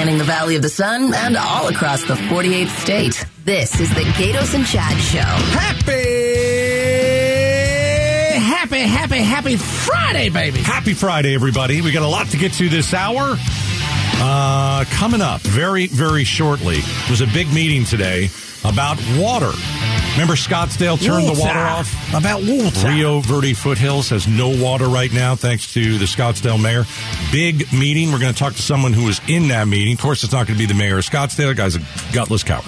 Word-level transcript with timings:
spanning 0.00 0.16
the 0.16 0.24
Valley 0.24 0.56
of 0.56 0.62
the 0.62 0.68
Sun 0.70 1.12
and 1.12 1.36
all 1.36 1.68
across 1.68 2.02
the 2.04 2.14
48th 2.14 2.74
state. 2.78 3.26
This 3.44 3.78
is 3.80 3.90
the 3.90 4.00
Gaydos 4.00 4.54
and 4.54 4.64
Chad 4.64 4.96
Show. 4.96 5.18
Happy, 5.18 5.92
happy, 8.40 8.80
happy, 8.80 9.18
happy 9.18 9.56
Friday, 9.56 10.30
baby. 10.30 10.60
Happy 10.60 10.94
Friday, 10.94 11.34
everybody. 11.34 11.82
We 11.82 11.92
got 11.92 12.02
a 12.02 12.08
lot 12.08 12.28
to 12.28 12.38
get 12.38 12.54
to 12.54 12.70
this 12.70 12.94
hour. 12.94 13.36
Uh, 14.22 14.84
coming 14.90 15.20
up 15.22 15.40
very, 15.40 15.86
very 15.86 16.24
shortly 16.24 16.80
was 17.08 17.20
a 17.20 17.26
big 17.28 17.52
meeting 17.52 17.84
today 17.84 18.28
about 18.64 18.98
water. 19.16 19.50
Remember 20.12 20.34
Scottsdale 20.34 21.02
turned 21.02 21.26
the 21.26 21.40
water 21.40 21.58
off? 21.58 22.14
About 22.14 22.42
water. 22.42 22.88
Rio 22.88 23.20
Verde 23.20 23.54
Foothills 23.54 24.10
has 24.10 24.28
no 24.28 24.50
water 24.62 24.88
right 24.88 25.12
now 25.12 25.34
thanks 25.36 25.72
to 25.72 25.96
the 25.98 26.04
Scottsdale 26.04 26.60
mayor. 26.60 26.84
Big 27.32 27.72
meeting. 27.72 28.12
We're 28.12 28.18
going 28.18 28.32
to 28.32 28.38
talk 28.38 28.54
to 28.54 28.62
someone 28.62 28.92
who 28.92 29.06
was 29.06 29.20
in 29.28 29.48
that 29.48 29.68
meeting. 29.68 29.94
Of 29.94 30.00
course, 30.00 30.22
it's 30.24 30.32
not 30.32 30.46
going 30.46 30.58
to 30.58 30.66
be 30.66 30.70
the 30.70 30.78
mayor 30.78 30.98
of 30.98 31.04
Scottsdale. 31.04 31.48
The 31.48 31.54
guy's 31.54 31.76
a 31.76 31.80
gutless 32.12 32.44
coward 32.44 32.66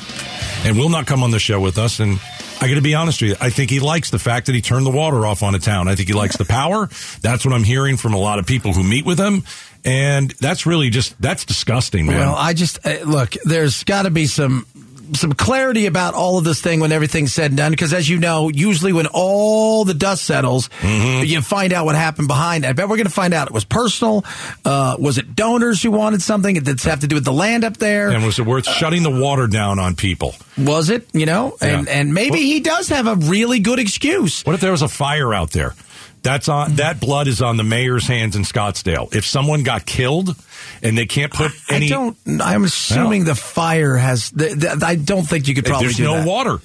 and 0.65 0.79
will 0.79 0.89
not 0.89 1.07
come 1.07 1.23
on 1.23 1.31
the 1.33 1.39
show 1.39 1.61
with 1.61 1.77
us. 1.77 2.01
And 2.01 2.19
I 2.61 2.69
got 2.69 2.77
to 2.77 2.81
be 2.81 2.95
honest 2.95 3.21
with 3.21 3.31
you. 3.33 3.37
I 3.41 3.51
think 3.51 3.71
he 3.71 3.81
likes 3.81 4.11
the 4.11 4.21
fact 4.21 4.47
that 4.47 4.55
he 4.55 4.61
turned 4.61 4.87
the 4.87 4.91
water 4.91 5.27
off 5.27 5.43
on 5.43 5.55
a 5.55 5.59
town. 5.59 5.89
I 5.89 5.97
think 5.97 6.09
he 6.09 6.15
likes 6.15 6.37
the 6.37 6.45
power. 6.45 6.89
That's 7.21 7.45
what 7.45 7.53
I'm 7.53 7.65
hearing 7.65 7.97
from 7.97 8.15
a 8.15 8.19
lot 8.19 8.39
of 8.39 8.47
people 8.47 8.73
who 8.73 8.85
meet 8.85 9.05
with 9.05 9.19
him. 9.19 9.43
And 9.85 10.31
that's 10.33 10.65
really 10.67 10.91
just, 10.91 11.21
that's 11.21 11.45
disgusting, 11.45 12.07
man. 12.07 12.19
Well, 12.19 12.35
I 12.37 12.53
just 12.55 12.85
uh, 12.87 12.99
look. 13.05 13.35
There's 13.45 13.83
got 13.85 14.03
to 14.03 14.11
be 14.11 14.27
some 14.27 14.67
some 15.15 15.35
clarity 15.35 15.85
about 15.85 16.15
all 16.15 16.39
of 16.39 16.45
this 16.45 16.63
thing 16.63 16.81
when 16.81 16.91
everything's 16.91 17.35
said 17.35 17.51
and 17.51 17.59
done. 17.59 17.71
Because 17.71 17.93
as 17.93 18.09
you 18.09 18.17
know, 18.19 18.49
usually 18.49 18.95
when 18.95 19.07
all 19.13 19.85
the 19.85 19.93
dust 19.93 20.25
settles, 20.25 20.71
Mm-hmm. 20.81 21.25
you 21.27 21.43
find 21.43 21.73
out 21.75 21.85
what 21.85 21.97
happened 21.97 22.29
behind 22.29 22.65
it. 22.65 22.69
I 22.69 22.73
bet 22.73 22.89
we're 22.89 22.97
going 22.97 23.07
to 23.09 23.13
find 23.13 23.35
out 23.35 23.49
it 23.49 23.53
was 23.53 23.65
personal. 23.67 24.25
Uh, 24.65 24.97
was 24.99 25.19
it 25.19 25.37
donors 25.37 25.83
who 25.83 25.91
wanted 25.91 26.23
something? 26.23 26.57
It 26.57 26.65
did 26.65 26.81
have 26.85 27.01
to 27.01 27.07
do 27.07 27.17
with 27.17 27.25
the 27.27 27.33
land 27.33 27.63
up 27.65 27.77
there? 27.77 28.09
and 28.09 28.25
was 28.25 28.39
it 28.39 28.47
worth 28.47 28.67
shutting 28.67 29.03
the 29.03 29.11
water 29.11 29.47
down 29.49 29.79
on 29.79 29.97
people? 29.97 30.35
was 30.57 30.89
it? 30.89 31.07
You 31.13 31.27
know, 31.27 31.57
and 31.61 31.87
Yeah. 31.89 31.93
and 31.93 32.15
maybe 32.15 32.31
Well- 32.31 32.41
he 32.41 32.61
does 32.61 32.89
have 32.89 33.07
a 33.07 33.17
really 33.17 33.59
good 33.59 33.81
excuse. 33.81 34.43
What 34.45 34.55
if 34.55 34.61
there 34.63 34.73
was 34.73 34.83
a 34.83 34.89
fire 34.89 35.35
out 35.35 35.51
there? 35.51 35.75
That's 36.23 36.49
on 36.49 36.77
that 36.77 37.01
blood 37.01 37.27
is 37.27 37.43
on 37.43 37.57
the 37.57 37.65
mayor's 37.65 38.07
hands 38.07 38.37
in 38.37 38.43
Scottsdale. 38.43 39.13
If 39.15 39.27
someone 39.27 39.65
got 39.65 39.85
killed 39.85 40.37
and 40.83 40.97
they 40.97 41.07
can't 41.07 41.33
put 41.33 41.51
any, 41.69 41.87
I 41.87 41.89
don't. 41.89 42.17
I'm 42.41 42.63
assuming 42.65 43.25
the 43.25 43.35
fire 43.35 43.97
has. 43.97 44.31
The, 44.31 44.55
the, 44.79 44.87
I 44.87 44.95
don't 44.95 45.25
think 45.25 45.49
you 45.49 45.55
could 45.55 45.65
probably 45.65 45.89
there's 45.89 45.99
no 46.01 46.15
that. 46.19 46.27
water. 46.27 46.61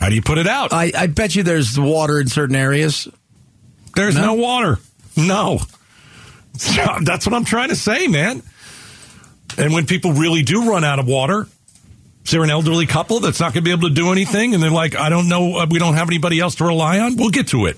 How 0.00 0.08
do 0.08 0.14
you 0.14 0.22
put 0.22 0.38
it 0.38 0.46
out? 0.46 0.72
I, 0.72 0.90
I 0.96 1.06
bet 1.06 1.34
you 1.36 1.42
there's 1.42 1.78
water 1.78 2.18
in 2.18 2.28
certain 2.28 2.56
areas. 2.56 3.06
There's 3.94 4.14
No? 4.16 4.26
no, 4.26 4.34
water. 4.34 4.78
No. 5.16 5.60
That's 7.02 7.26
what 7.26 7.34
I'm 7.34 7.44
trying 7.44 7.68
to 7.68 7.76
say, 7.76 8.06
man. 8.08 8.42
And 9.56 9.72
when 9.72 9.86
people 9.86 10.12
really 10.12 10.42
do 10.42 10.68
run 10.70 10.82
out 10.82 10.98
of 10.98 11.06
water, 11.06 11.46
is 12.24 12.30
there 12.30 12.42
an 12.42 12.50
elderly 12.50 12.86
couple 12.86 13.20
that's 13.20 13.38
not 13.38 13.52
going 13.52 13.62
to 13.62 13.68
be 13.68 13.70
able 13.70 13.88
to 13.88 13.94
do 13.94 14.10
anything? 14.10 14.54
And 14.54 14.62
they're 14.62 14.70
like, 14.70 14.96
I 14.96 15.10
don't 15.10 15.28
know, 15.28 15.58
uh, 15.58 15.66
we 15.70 15.78
don't 15.78 15.94
have 15.94 16.08
anybody 16.08 16.40
else 16.40 16.56
to 16.56 16.64
rely 16.64 16.98
on? 17.00 17.16
We'll 17.16 17.30
get 17.30 17.48
to 17.48 17.66
it. 17.66 17.76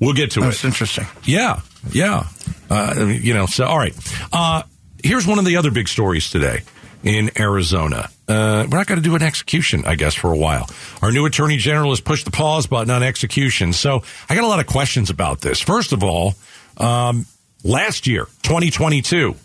We'll 0.00 0.14
get 0.14 0.32
to 0.32 0.40
it. 0.40 0.44
That's 0.44 0.64
interesting. 0.64 1.06
Yeah, 1.24 1.60
yeah. 1.90 2.24
Uh, 2.70 3.06
you 3.06 3.34
know, 3.34 3.46
so, 3.46 3.64
all 3.64 3.78
right. 3.78 3.94
Uh, 4.32 4.62
here's 5.02 5.26
one 5.26 5.38
of 5.38 5.44
the 5.44 5.56
other 5.56 5.70
big 5.70 5.88
stories 5.88 6.30
today 6.30 6.62
in 7.02 7.30
Arizona. 7.38 8.08
Uh, 8.26 8.66
we're 8.70 8.78
not 8.78 8.86
going 8.86 9.00
to 9.00 9.06
do 9.06 9.14
an 9.14 9.22
execution, 9.22 9.84
I 9.84 9.94
guess, 9.94 10.14
for 10.14 10.32
a 10.32 10.36
while. 10.36 10.68
Our 11.02 11.12
new 11.12 11.26
attorney 11.26 11.58
general 11.58 11.90
has 11.90 12.00
pushed 12.00 12.24
the 12.24 12.30
pause 12.30 12.66
button 12.66 12.90
on 12.90 13.02
execution. 13.02 13.72
So 13.72 14.02
I 14.28 14.34
got 14.34 14.44
a 14.44 14.48
lot 14.48 14.60
of 14.60 14.66
questions 14.66 15.10
about 15.10 15.42
this. 15.42 15.60
First 15.60 15.92
of 15.92 16.02
all, 16.02 16.34
um, 16.78 17.26
last 17.62 18.06
year, 18.06 18.24
2022, 18.42 19.36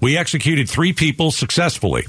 we 0.00 0.16
executed 0.16 0.68
three 0.68 0.92
people 0.92 1.32
successfully. 1.32 2.06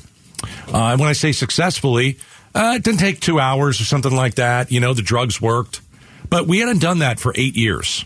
Uh, 0.71 0.91
and 0.91 0.99
when 0.99 1.09
I 1.09 1.13
say 1.13 1.31
successfully, 1.31 2.19
uh, 2.53 2.73
it 2.75 2.83
didn't 2.83 2.99
take 2.99 3.19
two 3.19 3.39
hours 3.39 3.81
or 3.81 3.85
something 3.85 4.15
like 4.15 4.35
that. 4.35 4.71
You 4.71 4.79
know, 4.79 4.93
the 4.93 5.01
drugs 5.01 5.41
worked. 5.41 5.81
But 6.29 6.47
we 6.47 6.59
hadn't 6.59 6.79
done 6.79 6.99
that 6.99 7.19
for 7.19 7.33
eight 7.35 7.55
years. 7.55 8.05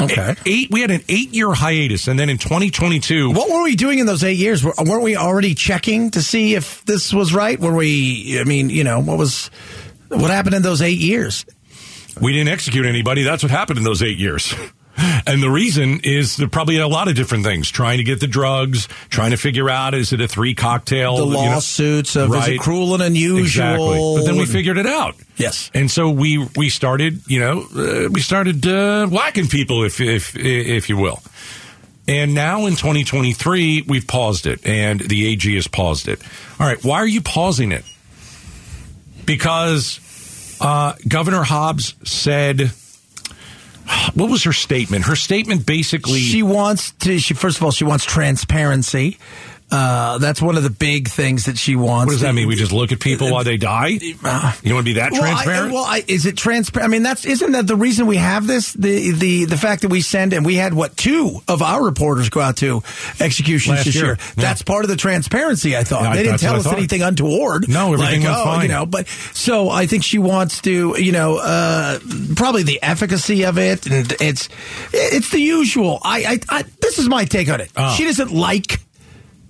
Okay. 0.00 0.34
Eight. 0.46 0.70
We 0.70 0.80
had 0.80 0.90
an 0.92 1.02
eight-year 1.08 1.52
hiatus, 1.52 2.06
and 2.06 2.18
then 2.18 2.30
in 2.30 2.38
2022, 2.38 3.32
What 3.32 3.50
were 3.50 3.64
we 3.64 3.74
doing 3.74 3.98
in 3.98 4.06
those 4.06 4.22
eight 4.22 4.38
years? 4.38 4.62
Were- 4.62 4.74
Weren't 4.78 5.02
we 5.02 5.16
already 5.16 5.54
checking 5.54 6.12
to 6.12 6.22
see 6.22 6.54
if 6.54 6.84
this 6.84 7.12
was 7.12 7.34
right? 7.34 7.58
Were 7.58 7.74
we? 7.74 8.38
I 8.40 8.44
mean, 8.44 8.70
you 8.70 8.84
know, 8.84 9.00
what 9.00 9.18
was 9.18 9.50
what 10.08 10.30
happened 10.30 10.54
in 10.54 10.62
those 10.62 10.82
eight 10.82 10.98
years? 10.98 11.44
we 12.20 12.32
didn't 12.32 12.48
execute 12.48 12.84
anybody. 12.86 13.22
That's 13.22 13.42
what 13.42 13.50
happened 13.50 13.78
in 13.78 13.84
those 13.84 14.02
eight 14.02 14.18
years. 14.18 14.54
And 15.28 15.42
the 15.42 15.50
reason 15.50 16.00
is 16.04 16.36
there 16.36 16.48
probably 16.48 16.78
a 16.78 16.88
lot 16.88 17.08
of 17.08 17.14
different 17.14 17.44
things. 17.44 17.70
Trying 17.70 17.98
to 17.98 18.04
get 18.04 18.20
the 18.20 18.26
drugs, 18.26 18.88
trying 19.10 19.32
to 19.32 19.36
figure 19.36 19.68
out 19.68 19.94
is 19.94 20.12
it 20.12 20.20
a 20.20 20.28
three 20.28 20.54
cocktail? 20.54 21.16
The 21.16 21.26
you 21.26 21.32
know- 21.32 21.38
lawsuits 21.38 22.16
of 22.16 22.34
is 22.34 22.48
it 22.48 22.60
cruel 22.60 22.94
and 22.94 23.02
unusual? 23.02 23.44
Exactly. 23.44 24.16
But 24.16 24.24
then 24.24 24.36
we 24.36 24.46
figured 24.46 24.78
it 24.78 24.86
out. 24.86 25.16
Yes. 25.36 25.70
And 25.74 25.90
so 25.90 26.10
we 26.10 26.38
we 26.56 26.68
started, 26.68 27.20
you 27.28 27.40
know, 27.40 27.66
uh, 27.76 28.08
we 28.10 28.20
started 28.20 28.66
uh, 28.66 29.06
whacking 29.06 29.48
people, 29.48 29.84
if 29.84 30.00
if 30.00 30.34
if 30.36 30.88
you 30.88 30.96
will. 30.96 31.20
And 32.08 32.34
now 32.34 32.64
in 32.64 32.72
2023, 32.72 33.82
we've 33.86 34.06
paused 34.06 34.46
it, 34.46 34.66
and 34.66 34.98
the 34.98 35.26
AG 35.28 35.54
has 35.54 35.68
paused 35.68 36.08
it. 36.08 36.22
All 36.58 36.66
right, 36.66 36.82
why 36.82 36.96
are 36.96 37.06
you 37.06 37.20
pausing 37.20 37.70
it? 37.70 37.84
Because 39.26 40.00
uh, 40.58 40.94
Governor 41.06 41.42
Hobbs 41.42 41.94
said, 42.04 42.72
what 44.14 44.30
was 44.30 44.44
her 44.44 44.52
statement? 44.52 45.04
Her 45.04 45.16
statement 45.16 45.66
basically. 45.66 46.20
She 46.20 46.42
wants 46.42 46.92
to. 46.92 47.18
She 47.18 47.34
first 47.34 47.58
of 47.58 47.62
all, 47.62 47.70
she 47.70 47.84
wants 47.84 48.04
transparency. 48.04 49.18
Uh, 49.70 50.16
that's 50.18 50.40
one 50.40 50.56
of 50.56 50.62
the 50.62 50.70
big 50.70 51.08
things 51.08 51.44
that 51.44 51.58
she 51.58 51.76
wants. 51.76 52.06
what 52.06 52.12
does 52.12 52.20
that 52.22 52.34
mean? 52.34 52.48
We 52.48 52.56
just 52.56 52.72
look 52.72 52.90
at 52.92 53.00
people 53.00 53.30
while 53.30 53.44
they 53.44 53.56
die? 53.58 53.88
You 53.88 54.16
want 54.22 54.56
to 54.62 54.82
be 54.82 54.92
that 54.94 55.12
Well, 55.12 55.22
I- 55.22 55.32
transparent? 55.42 55.72
well, 55.74 55.84
I, 55.84 56.02
is 56.08 56.24
it 56.26 56.36
transparent? 56.38 56.88
I 56.88 56.90
mean, 56.90 57.02
that's 57.02 57.24
isn't 57.26 57.52
that 57.52 57.66
the 57.66 57.76
reason 57.76 58.06
we 58.06 58.16
have 58.16 58.46
this? 58.46 58.72
The 58.72 59.10
the 59.12 59.44
the 59.44 59.56
fact 59.58 59.82
that 59.82 59.88
we 59.88 60.00
send 60.00 60.32
and 60.32 60.46
we 60.46 60.54
had 60.54 60.72
what 60.72 60.96
two 60.96 61.40
of 61.48 61.60
our 61.62 61.84
reporters 61.84 62.30
go 62.30 62.40
out 62.40 62.56
to 62.58 62.82
executions 63.20 63.76
Last 63.76 63.84
this 63.84 63.94
year. 63.94 64.04
year. 64.06 64.16
Yeah. 64.18 64.42
That's 64.42 64.62
part 64.62 64.84
of 64.84 64.90
the 64.90 64.96
transparency. 64.96 65.76
I 65.76 65.84
thought 65.84 66.02
Yeah, 66.02 66.10
I- 66.10 66.16
they 66.16 66.22
didn't 66.22 66.40
tell 66.40 66.56
us 66.56 66.66
anything 66.66 67.02
untoward. 67.02 67.68
No, 67.68 67.92
everything 67.92 68.22
like, 68.24 68.36
oh, 68.38 68.44
fine. 68.44 68.62
You 68.62 68.68
know, 68.68 68.86
but 68.86 69.06
so 69.34 69.68
I 69.68 69.86
think 69.86 70.02
she 70.02 70.18
wants 70.18 70.62
to, 70.62 70.94
you 70.98 71.12
know, 71.12 71.36
uh, 71.38 71.98
probably 72.36 72.62
the 72.62 72.82
efficacy 72.82 73.44
of 73.44 73.58
it, 73.58 73.86
and 73.86 74.14
it's 74.20 74.48
it's 74.92 75.30
the 75.30 75.40
usual. 75.40 75.98
I, 76.02 76.40
I, 76.50 76.58
I 76.60 76.62
this 76.80 76.98
is 76.98 77.08
my 77.08 77.24
take 77.26 77.48
on 77.50 77.60
it. 77.60 77.70
Oh. 77.76 77.94
She 77.96 78.04
doesn't 78.04 78.32
like 78.32 78.80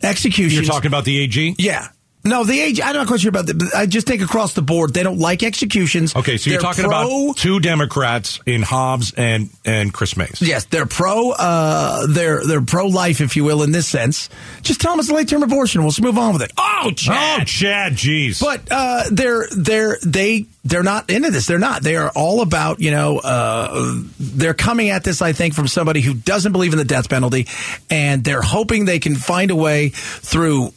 executions. 0.02 0.54
You're 0.54 0.64
talking 0.64 0.88
about 0.88 1.04
the 1.04 1.18
AG? 1.20 1.54
Yeah. 1.58 1.88
No, 2.28 2.44
the 2.44 2.60
age. 2.60 2.80
I'm 2.80 2.94
not 2.94 3.06
quite 3.06 3.20
sure 3.20 3.28
about 3.30 3.46
that. 3.46 3.58
But 3.58 3.74
I 3.74 3.86
just 3.86 4.06
think 4.06 4.22
across 4.22 4.54
the 4.54 4.62
board, 4.62 4.94
they 4.94 5.02
don't 5.02 5.18
like 5.18 5.42
executions. 5.42 6.14
Okay, 6.14 6.36
so 6.36 6.50
you're 6.50 6.58
They're 6.58 6.62
talking 6.62 6.84
pro- 6.84 7.24
about 7.26 7.36
two 7.36 7.60
Democrats 7.60 8.40
in 8.46 8.62
Hobbs 8.62 9.12
and 9.16 9.50
and 9.64 9.92
Kris 9.92 10.16
Mayes. 10.16 10.40
Yes, 10.40 10.64
they're 10.64 10.86
pro. 10.86 11.30
Uh, 11.32 12.06
they're 12.08 12.44
they're 12.46 12.62
pro 12.62 12.86
life, 12.86 13.20
if 13.20 13.36
you 13.36 13.44
will, 13.44 13.62
in 13.62 13.72
this 13.72 13.88
sense. 13.88 14.28
Just 14.62 14.80
tell 14.80 14.92
them 14.92 15.00
it's 15.00 15.08
a 15.10 15.14
late 15.14 15.28
term 15.28 15.42
abortion. 15.42 15.82
We'll 15.82 15.90
just 15.90 16.02
move 16.02 16.18
on 16.18 16.32
with 16.32 16.42
it. 16.42 16.52
Oh, 16.56 16.92
Oh, 17.10 17.40
Chad, 17.44 17.92
jeez. 17.94 18.40
But 18.40 18.62
uh, 18.70 19.04
they're 19.10 19.46
they're 19.56 19.98
they 20.04 20.46
they're 20.64 20.82
not 20.82 21.10
into 21.10 21.30
this. 21.30 21.46
They're 21.46 21.58
not. 21.58 21.82
They 21.82 21.96
are 21.96 22.10
all 22.14 22.40
about 22.42 22.80
you 22.80 22.90
know. 22.90 23.18
Uh, 23.18 24.02
they're 24.20 24.54
coming 24.54 24.90
at 24.90 25.02
this, 25.04 25.22
I 25.22 25.32
think, 25.32 25.54
from 25.54 25.66
somebody 25.66 26.00
who 26.00 26.14
doesn't 26.14 26.52
believe 26.52 26.72
in 26.72 26.78
the 26.78 26.84
death 26.84 27.08
penalty, 27.08 27.46
and 27.90 28.22
they're 28.22 28.42
hoping 28.42 28.84
they 28.84 28.98
can 28.98 29.16
find 29.16 29.50
a 29.50 29.56
way 29.56 29.88
through 29.90 30.72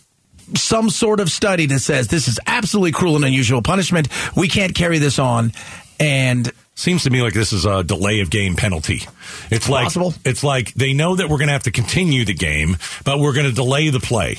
some 0.56 0.90
sort 0.90 1.20
of 1.20 1.30
study 1.30 1.66
that 1.68 1.80
says 1.80 2.08
this 2.08 2.28
is 2.28 2.40
absolutely 2.48 2.92
cruel 2.92 3.16
and 3.16 3.26
unusual 3.26 3.62
punishment. 3.62 4.08
We 4.36 4.48
can't 4.48 4.74
carry 4.76 4.98
this 5.00 5.20
on, 5.20 5.52
and 6.00 6.52
Seems 6.74 7.04
to 7.04 7.10
me 7.12 7.22
like 7.22 7.34
this 7.34 7.54
is 7.54 7.66
a 7.66 7.84
delay 7.84 8.22
of 8.22 8.30
game 8.32 8.56
penalty. 8.56 9.02
It's 9.52 9.70
like 9.70 9.84
Possible. 9.84 10.14
it's 10.26 10.44
like 10.44 10.74
they 10.74 10.94
know 10.94 11.16
that 11.16 11.30
we're 11.30 11.38
going 11.38 11.48
to 11.50 11.54
have 11.54 11.64
to 11.64 11.72
continue 11.72 12.26
the 12.26 12.34
game, 12.34 12.78
but 13.04 13.20
we're 13.20 13.34
going 13.34 13.46
to 13.46 13.52
delay 13.52 13.90
the 13.90 14.00
play. 14.00 14.38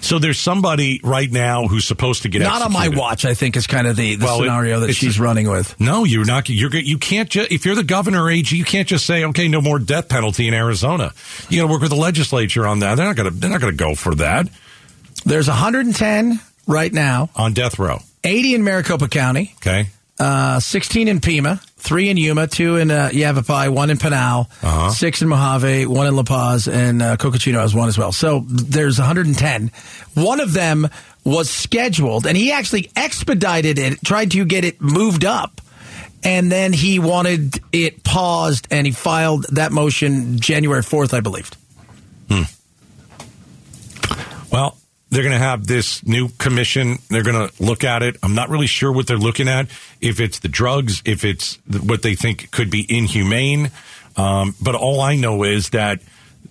So 0.00 0.18
there's 0.18 0.38
somebody 0.38 1.00
right 1.04 1.30
now 1.30 1.68
who's 1.68 1.84
supposed 1.84 2.22
to 2.22 2.28
get 2.28 2.42
not 2.42 2.60
on 2.62 2.72
my 2.72 2.88
watch. 2.88 3.24
I 3.24 3.34
think 3.34 3.56
is 3.56 3.66
kind 3.66 3.86
of 3.86 3.94
the, 3.96 4.16
the 4.16 4.24
Well, 4.24 4.36
it- 4.36 4.46
scenario 4.46 4.80
that 4.80 4.84
it's- 4.90 4.96
she's 4.96 5.20
running 5.20 5.48
with. 5.48 5.78
No, 5.80 6.04
you're 6.04 6.24
not. 6.24 6.48
You're 6.48 6.74
you 6.74 6.98
can't 6.98 7.28
just 7.30 7.52
if 7.52 7.64
you're 7.64 7.74
the 7.76 7.84
governor, 7.84 8.28
AG, 8.30 8.54
you 8.56 8.64
can't 8.64 8.88
just 8.88 9.06
say 9.06 9.24
okay, 9.24 9.46
no 9.46 9.60
more 9.60 9.78
death 9.78 10.08
penalty 10.08 10.48
in 10.48 10.54
Arizona. 10.54 11.12
You 11.50 11.60
got 11.60 11.66
to 11.68 11.72
work 11.72 11.82
with 11.82 11.90
the 11.90 11.96
legislature 11.96 12.66
on 12.66 12.80
that. 12.80 12.96
They're 12.96 13.06
not 13.06 13.16
going 13.16 13.30
to. 13.30 13.36
They're 13.38 13.50
not 13.50 13.60
going 13.60 13.72
to 13.76 13.84
go 13.84 13.94
for 13.94 14.14
that 14.16 14.48
There's 15.26 15.48
110 15.48 16.40
right 16.66 16.92
now, 16.92 17.28
on 17.36 17.52
death 17.52 17.78
row. 17.78 17.98
80 18.24 18.54
in 18.54 18.64
Maricopa 18.64 19.08
County, 19.08 19.54
Okay. 19.58 19.88
uh, 20.18 20.58
16 20.60 21.08
in 21.08 21.20
Pima, 21.20 21.60
three 21.76 22.08
in 22.08 22.16
Yuma, 22.16 22.46
two 22.46 22.76
in 22.76 22.90
uh, 22.90 23.10
Yavapai, 23.12 23.68
one 23.68 23.90
in 23.90 23.98
Pinal, 23.98 24.48
Uh-huh. 24.62 24.90
six 24.90 25.22
in 25.22 25.28
Mohave, 25.28 25.86
one 25.86 26.06
in 26.06 26.16
La 26.16 26.22
Paz, 26.22 26.66
and 26.68 27.02
uh, 27.02 27.16
Coconino 27.16 27.60
has 27.60 27.74
one 27.74 27.88
as 27.88 27.98
well. 27.98 28.12
So 28.12 28.44
there's 28.48 28.98
110. 28.98 29.70
One 30.14 30.40
of 30.40 30.52
them 30.52 30.88
was 31.24 31.50
scheduled, 31.50 32.24
and 32.26 32.36
he 32.36 32.52
actually 32.52 32.90
expedited 32.96 33.78
it, 33.78 33.98
tried 34.04 34.30
to 34.32 34.44
get 34.44 34.64
it 34.64 34.80
moved 34.80 35.24
up. 35.24 35.60
And 36.24 36.50
then 36.50 36.72
he 36.72 36.98
wanted 36.98 37.60
it 37.72 38.02
paused, 38.02 38.66
and 38.70 38.86
he 38.86 38.92
filed 38.92 39.46
that 39.52 39.70
motion 39.70 40.38
January 40.40 40.82
4th, 40.82 41.12
I 41.14 41.20
believe. 41.20 41.50
Hmm. 42.28 42.42
Well, 44.50 44.76
they're 45.10 45.22
going 45.22 45.38
to 45.38 45.38
have 45.38 45.66
this 45.66 46.04
new 46.04 46.28
commission. 46.30 46.98
They're 47.08 47.22
going 47.22 47.48
to 47.48 47.62
look 47.62 47.84
at 47.84 48.02
it. 48.02 48.16
I'm 48.22 48.34
not 48.34 48.48
really 48.48 48.66
sure 48.66 48.90
what 48.90 49.06
they're 49.06 49.16
looking 49.16 49.48
at. 49.48 49.68
If 50.00 50.20
it's 50.20 50.40
the 50.40 50.48
drugs, 50.48 51.02
if 51.04 51.24
it's 51.24 51.58
what 51.66 52.02
they 52.02 52.14
think 52.14 52.50
could 52.50 52.70
be 52.70 52.84
inhumane. 52.88 53.70
Um, 54.16 54.54
but 54.60 54.74
all 54.74 55.00
I 55.00 55.14
know 55.16 55.44
is 55.44 55.70
that 55.70 56.00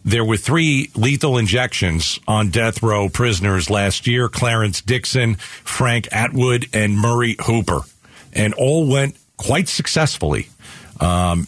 there 0.06 0.24
were 0.24 0.38
three 0.38 0.92
lethal 0.96 1.38
injections 1.38 2.20
on 2.28 2.50
death 2.50 2.84
row 2.84 3.10
prisoners 3.10 3.70
last 3.70 4.08
year 4.08 4.30
Clarence 4.30 4.82
Dixon, 4.82 5.36
Frank 5.36 6.08
Atwood, 6.12 6.68
and 6.74 6.98
Murray 6.98 7.36
Hooper. 7.42 7.82
And 8.32 8.54
all 8.54 8.88
went 8.88 9.18
quite 9.38 9.68
successfully. 9.68 10.50
Um, 11.00 11.48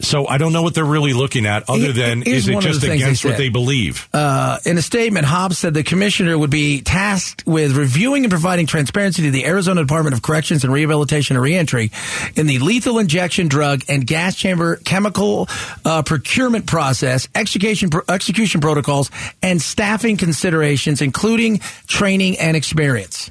so 0.00 0.26
I 0.26 0.38
don't 0.38 0.52
know 0.52 0.62
what 0.62 0.74
they're 0.74 0.84
really 0.84 1.12
looking 1.12 1.46
at, 1.46 1.68
other 1.68 1.92
than 1.92 2.22
Here's 2.22 2.48
is 2.48 2.48
it 2.48 2.60
just 2.60 2.82
against 2.84 3.22
they 3.22 3.28
what 3.28 3.38
they 3.38 3.48
believe? 3.48 4.08
Uh, 4.12 4.58
in 4.64 4.78
a 4.78 4.82
statement, 4.82 5.26
Hobbs 5.26 5.58
said 5.58 5.74
the 5.74 5.82
commissioner 5.82 6.38
would 6.38 6.50
be 6.50 6.80
tasked 6.82 7.46
with 7.46 7.76
reviewing 7.76 8.24
and 8.24 8.30
providing 8.30 8.66
transparency 8.66 9.22
to 9.22 9.30
the 9.30 9.44
Arizona 9.44 9.82
Department 9.82 10.14
of 10.14 10.22
Corrections 10.22 10.64
and 10.64 10.72
Rehabilitation 10.72 11.36
and 11.36 11.42
Reentry 11.42 11.90
in 12.36 12.46
the 12.46 12.58
lethal 12.58 12.98
injection 12.98 13.48
drug 13.48 13.82
and 13.88 14.06
gas 14.06 14.36
chamber 14.36 14.76
chemical 14.76 15.48
uh, 15.84 16.02
procurement 16.02 16.66
process, 16.66 17.28
execution 17.34 17.90
execution 18.08 18.60
protocols, 18.60 19.10
and 19.42 19.60
staffing 19.60 20.16
considerations, 20.16 21.02
including 21.02 21.58
training 21.86 22.38
and 22.38 22.56
experience. 22.56 23.30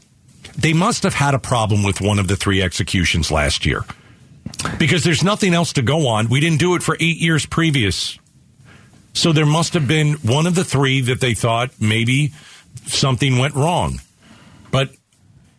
they 0.58 0.74
must 0.74 1.04
have 1.04 1.14
had 1.14 1.34
a 1.34 1.40
problem 1.40 1.84
with 1.84 2.02
one 2.02 2.20
of 2.20 2.28
the 2.28 2.36
three 2.36 2.62
executions 2.62 3.32
last 3.32 3.66
year 3.66 3.86
because 4.80 5.04
there's 5.04 5.24
nothing 5.24 5.54
else 5.54 5.74
to 5.74 5.82
go 5.82 6.08
on. 6.08 6.30
We 6.30 6.40
didn't 6.40 6.60
do 6.60 6.76
it 6.76 6.84
for 6.84 6.96
eight 7.00 7.18
years 7.18 7.46
previous. 7.46 8.18
So 9.14 9.32
there 9.32 9.46
must 9.46 9.74
have 9.74 9.88
been 9.88 10.14
one 10.16 10.46
of 10.46 10.56
the 10.56 10.64
three 10.64 11.02
that 11.02 11.20
they 11.20 11.34
thought 11.34 11.72
maybe 11.80 12.34
something 12.86 13.38
went 13.38 13.56
wrong. 13.56 14.00
But, 14.72 14.92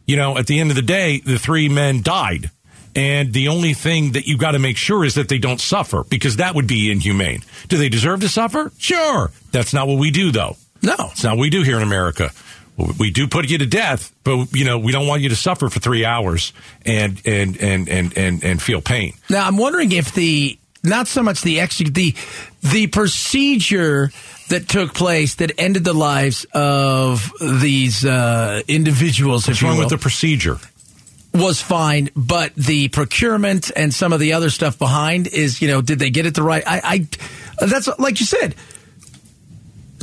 you 0.07 0.17
know, 0.17 0.39
at 0.39 0.47
the 0.47 0.61
end 0.61 0.71
of 0.71 0.77
the 0.77 0.83
day, 0.83 1.21
the 1.21 1.39
three 1.39 1.69
men 1.69 2.03
died. 2.03 2.51
And 2.95 3.33
the 3.33 3.49
only 3.49 3.75
thing 3.75 4.13
that 4.13 4.27
you 4.27 4.39
got 4.39 4.53
to 4.53 4.59
make 4.59 4.77
sure 4.77 5.05
is 5.05 5.15
that 5.15 5.29
they 5.29 5.39
don't 5.39 5.61
suffer 5.61 6.05
because 6.05 6.37
that 6.37 6.55
would 6.55 6.67
be 6.67 6.91
inhumane. 6.91 7.43
Do 7.69 7.77
they 7.79 7.89
deserve 7.89 8.21
to 8.21 8.29
suffer? 8.29 8.73
Sure. 8.79 9.31
That's 9.53 9.73
not 9.73 9.87
what 9.87 9.99
we 9.99 10.11
do, 10.11 10.33
though. 10.33 10.57
No. 10.83 10.95
It's 11.13 11.23
not 11.23 11.37
what 11.37 11.43
we 11.43 11.51
do 11.51 11.63
here 11.63 11.77
in 11.77 11.83
America. 11.83 12.31
We 12.99 13.11
do 13.11 13.27
put 13.27 13.51
you 13.51 13.59
to 13.59 13.67
death, 13.67 14.15
but 14.23 14.55
you 14.55 14.65
know 14.65 14.79
we 14.79 14.93
don't 14.93 15.07
want 15.07 15.23
you 15.23 15.31
to 15.31 15.37
suffer 15.37 15.69
for 15.69 15.81
three 15.81 16.05
hours 16.05 16.53
and 16.87 17.21
and 17.25 17.57
and 17.61 17.89
and 17.89 18.17
and, 18.17 18.45
and 18.45 18.63
feel 18.63 18.81
pain. 18.81 19.15
Now 19.29 19.47
I'm 19.47 19.57
wondering 19.57 19.93
if 19.93 20.15
the 20.15 20.59
not 20.85 21.09
so 21.09 21.23
much 21.23 21.43
the 21.43 21.61
ex 21.61 21.79
the 21.79 22.15
the 22.63 22.87
procedure 22.87 24.11
that 24.49 24.69
took 24.69 24.95
place 24.95 25.37
that 25.37 25.53
ended 25.59 25.85
the 25.85 25.93
lives 25.93 26.47
of 26.53 27.33
these 27.41 28.05
uh, 28.05 28.63
individuals, 28.69 29.47
What's 29.47 29.63
wrong 29.63 29.75
will, 29.75 29.81
with 29.81 29.91
the 29.91 29.99
procedure? 29.99 30.59
was 31.35 31.61
fine, 31.61 32.09
but 32.17 32.55
the 32.55 32.89
procurement 32.89 33.71
and 33.77 33.93
some 33.93 34.13
of 34.13 34.21
the 34.21 34.33
other 34.33 34.51
stuff 34.51 34.79
behind 34.79 35.27
is, 35.27 35.61
you 35.61 35.69
know, 35.69 35.83
did 35.83 35.99
they 35.99 36.11
get 36.11 36.27
it 36.27 36.35
the 36.35 36.43
right? 36.43 36.63
I, 36.67 36.81
I 37.61 37.67
that's 37.67 37.89
like 37.99 38.21
you 38.21 38.27
said. 38.27 38.55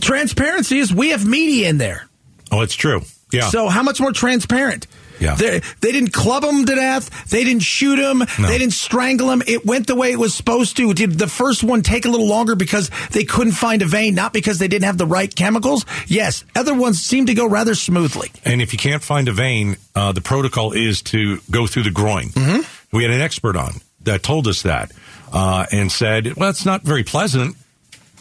Transparency 0.01 0.77
is 0.77 0.93
we 0.93 1.09
have 1.09 1.25
media 1.25 1.69
in 1.69 1.77
there. 1.77 2.07
Oh, 2.51 2.61
it's 2.61 2.75
true. 2.75 3.01
Yeah. 3.31 3.49
So 3.49 3.67
how 3.67 3.83
much 3.83 3.99
more 3.99 4.11
transparent? 4.11 4.87
Yeah. 5.19 5.35
They, 5.35 5.61
they 5.79 5.91
didn't 5.93 6.11
club 6.11 6.43
him 6.43 6.65
to 6.65 6.75
death. 6.75 7.29
They 7.29 7.45
didn't 7.45 7.63
shoot 7.63 7.97
him. 7.97 8.19
No. 8.19 8.47
They 8.47 8.57
didn't 8.57 8.73
strangle 8.73 9.31
him. 9.31 9.41
It 9.47 9.65
went 9.65 9.87
the 9.87 9.95
way 9.95 10.11
it 10.11 10.19
was 10.19 10.33
supposed 10.35 10.75
to. 10.77 10.93
Did 10.93 11.13
the 11.13 11.27
first 11.27 11.63
one 11.63 11.83
take 11.83 12.05
a 12.05 12.09
little 12.09 12.27
longer 12.27 12.55
because 12.55 12.91
they 13.11 13.23
couldn't 13.23 13.53
find 13.53 13.81
a 13.81 13.85
vein, 13.85 14.13
not 14.13 14.33
because 14.33 14.59
they 14.59 14.67
didn't 14.67 14.83
have 14.85 14.97
the 14.97 15.05
right 15.05 15.33
chemicals? 15.33 15.85
Yes. 16.07 16.43
Other 16.53 16.73
ones 16.73 17.01
seem 17.01 17.27
to 17.27 17.33
go 17.33 17.47
rather 17.47 17.75
smoothly. 17.75 18.31
and 18.43 18.61
if 18.61 18.73
you 18.73 18.79
can't 18.79 19.01
find 19.01 19.29
a 19.29 19.33
vein, 19.33 19.77
uh, 19.95 20.11
the 20.11 20.21
protocol 20.21 20.73
is 20.73 21.01
to 21.03 21.39
go 21.49 21.65
through 21.65 21.83
the 21.83 21.91
groin. 21.91 22.25
Mm-hmm. 22.29 22.95
We 22.95 23.03
had 23.03 23.11
an 23.11 23.21
expert 23.21 23.55
on 23.55 23.75
that 24.01 24.21
told 24.21 24.47
us 24.47 24.63
that 24.63 24.91
uh, 25.31 25.65
and 25.71 25.91
said, 25.91 26.35
"Well, 26.35 26.49
it's 26.49 26.65
not 26.65 26.81
very 26.83 27.03
pleasant." 27.03 27.55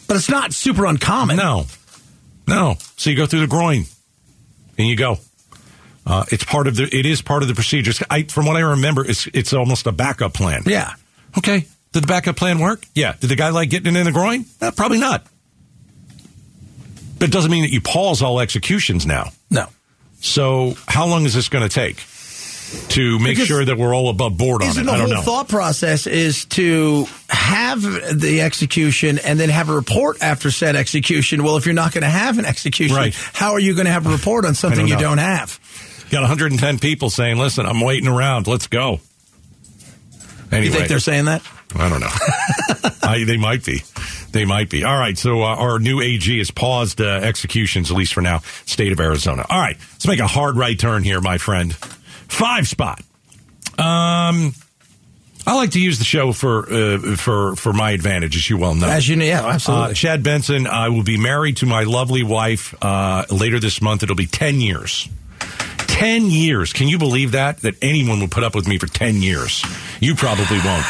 But 0.07 0.17
it's 0.17 0.29
not 0.29 0.53
super 0.53 0.85
uncommon. 0.85 1.35
No, 1.37 1.65
no. 2.47 2.75
So 2.95 3.09
you 3.09 3.15
go 3.17 3.25
through 3.25 3.41
the 3.41 3.47
groin, 3.47 3.85
and 4.77 4.87
you 4.87 4.95
go. 4.95 5.17
Uh, 6.05 6.23
it's 6.31 6.43
part 6.43 6.67
of 6.67 6.75
the. 6.75 6.83
It 6.83 7.05
is 7.05 7.21
part 7.21 7.41
of 7.41 7.47
the 7.47 7.55
procedures. 7.55 8.01
I, 8.09 8.23
from 8.23 8.45
what 8.45 8.55
I 8.55 8.61
remember, 8.61 9.03
it's 9.03 9.27
it's 9.27 9.53
almost 9.53 9.87
a 9.87 9.91
backup 9.91 10.33
plan. 10.33 10.63
Yeah. 10.65 10.93
Okay. 11.37 11.65
Did 11.93 12.03
the 12.03 12.07
backup 12.07 12.35
plan 12.35 12.59
work? 12.59 12.85
Yeah. 12.93 13.15
Did 13.19 13.29
the 13.29 13.35
guy 13.35 13.49
like 13.49 13.69
getting 13.69 13.95
it 13.95 13.99
in 13.99 14.05
the 14.05 14.11
groin? 14.11 14.45
Uh, 14.61 14.71
probably 14.71 14.99
not. 14.99 15.25
But 17.17 17.29
it 17.29 17.31
doesn't 17.31 17.49
mean 17.49 17.63
that 17.63 17.71
you 17.71 17.81
pause 17.81 18.21
all 18.21 18.39
executions 18.39 19.05
now. 19.05 19.31
No. 19.49 19.67
So 20.19 20.75
how 20.87 21.07
long 21.07 21.23
is 21.23 21.33
this 21.33 21.49
going 21.49 21.67
to 21.67 21.73
take 21.73 22.03
to 22.89 23.19
make 23.19 23.33
Because 23.35 23.47
sure 23.47 23.63
that 23.65 23.77
we're 23.77 23.93
all 23.95 24.09
above 24.09 24.37
board 24.37 24.61
on 24.61 24.69
it? 24.69 24.73
the 24.73 24.81
I 24.81 24.97
don't 24.97 24.99
whole 25.07 25.07
know. 25.09 25.21
thought 25.21 25.47
process 25.47 26.07
is 26.07 26.45
to 26.45 27.05
have 27.29 27.81
the 27.81 28.41
execution 28.41 29.19
and 29.19 29.39
then 29.39 29.49
have 29.49 29.69
a 29.69 29.73
report 29.73 30.21
after 30.21 30.51
said 30.51 30.75
execution? 30.75 31.43
Well, 31.43 31.57
if 31.57 31.65
you're 31.65 31.75
not 31.75 31.93
going 31.93 32.03
to 32.03 32.09
have 32.09 32.37
an 32.39 32.45
execution, 32.45 32.95
Right. 32.95 33.13
how 33.33 33.51
are 33.53 33.59
you 33.59 33.73
going 33.75 33.85
to 33.85 33.91
have 33.91 34.05
a 34.07 34.09
report 34.11 34.45
on 34.45 34.55
something 34.55 34.79
don't 34.79 34.87
you 34.87 34.95
know. 34.95 35.01
don't 35.01 35.17
have? 35.19 35.59
Got 36.11 36.21
110 36.21 36.79
people 36.79 37.09
saying, 37.09 37.37
"Listen, 37.37 37.65
I'm 37.65 37.81
waiting 37.81 38.07
around. 38.07 38.45
Let's 38.47 38.67
go." 38.67 38.99
Anyway, 40.51 40.65
You 40.67 40.71
think 40.71 40.87
they're 40.87 40.99
saying 40.99 41.25
that? 41.25 41.41
I 41.75 41.89
don't 41.89 41.99
know. 41.99 42.09
I, 43.03 43.23
they 43.25 43.37
might 43.37 43.65
be. 43.65 43.81
They 44.31 44.45
might 44.45 44.69
be. 44.69 44.83
All 44.83 44.97
right. 44.97 45.17
So 45.17 45.41
uh, 45.41 45.55
our 45.55 45.79
new 45.79 46.01
AG 46.01 46.37
has 46.37 46.51
paused 46.51 47.01
uh, 47.01 47.05
executions, 47.05 47.89
at 47.89 47.97
least 47.97 48.13
for 48.13 48.21
now, 48.21 48.39
state 48.65 48.91
of 48.91 48.99
Arizona. 48.99 49.45
All 49.49 49.59
right. 49.59 49.77
Let's 49.93 50.07
make 50.07 50.19
a 50.19 50.27
hard 50.27 50.57
right 50.57 50.77
turn 50.77 51.03
here, 51.03 51.19
my 51.21 51.37
friend. 51.37 51.75
Five 52.27 52.67
spot. 52.67 53.01
Um, 53.77 54.53
I 55.47 55.53
like 55.53 55.71
to 55.71 55.81
use 55.81 55.99
the 55.99 56.05
show 56.05 56.31
for 56.31 56.71
uh, 56.71 57.15
for 57.17 57.55
for 57.55 57.71
my 57.71 57.91
advantage, 57.91 58.35
as 58.35 58.49
you 58.49 58.57
well 58.57 58.73
know. 58.73 58.87
As 58.87 59.07
you 59.07 59.15
know, 59.15 59.25
yeah, 59.25 59.45
absolutely. 59.45 59.91
Uh, 59.91 59.93
Chad 59.93 60.23
Benson, 60.23 60.65
I 60.65 60.89
will 60.89 61.03
be 61.03 61.17
married 61.19 61.57
to 61.57 61.65
my 61.65 61.83
lovely 61.83 62.23
wife 62.23 62.73
uh, 62.81 63.25
later 63.29 63.59
this 63.59 63.81
month. 63.81 64.01
It'll 64.01 64.15
be 64.15 64.27
10 64.27 64.59
years. 64.59 65.07
10 65.87 66.25
years. 66.25 66.73
Can 66.73 66.87
you 66.87 66.97
believe 66.97 67.33
that? 67.33 67.59
That 67.59 67.75
anyone 67.81 68.19
would 68.21 68.31
put 68.31 68.43
up 68.43 68.55
with 68.55 68.67
me 68.67 68.77
for 68.77 68.87
10 68.87 69.21
years. 69.21 69.63
You 70.01 70.15
probably 70.15 70.57
won't. 70.59 70.85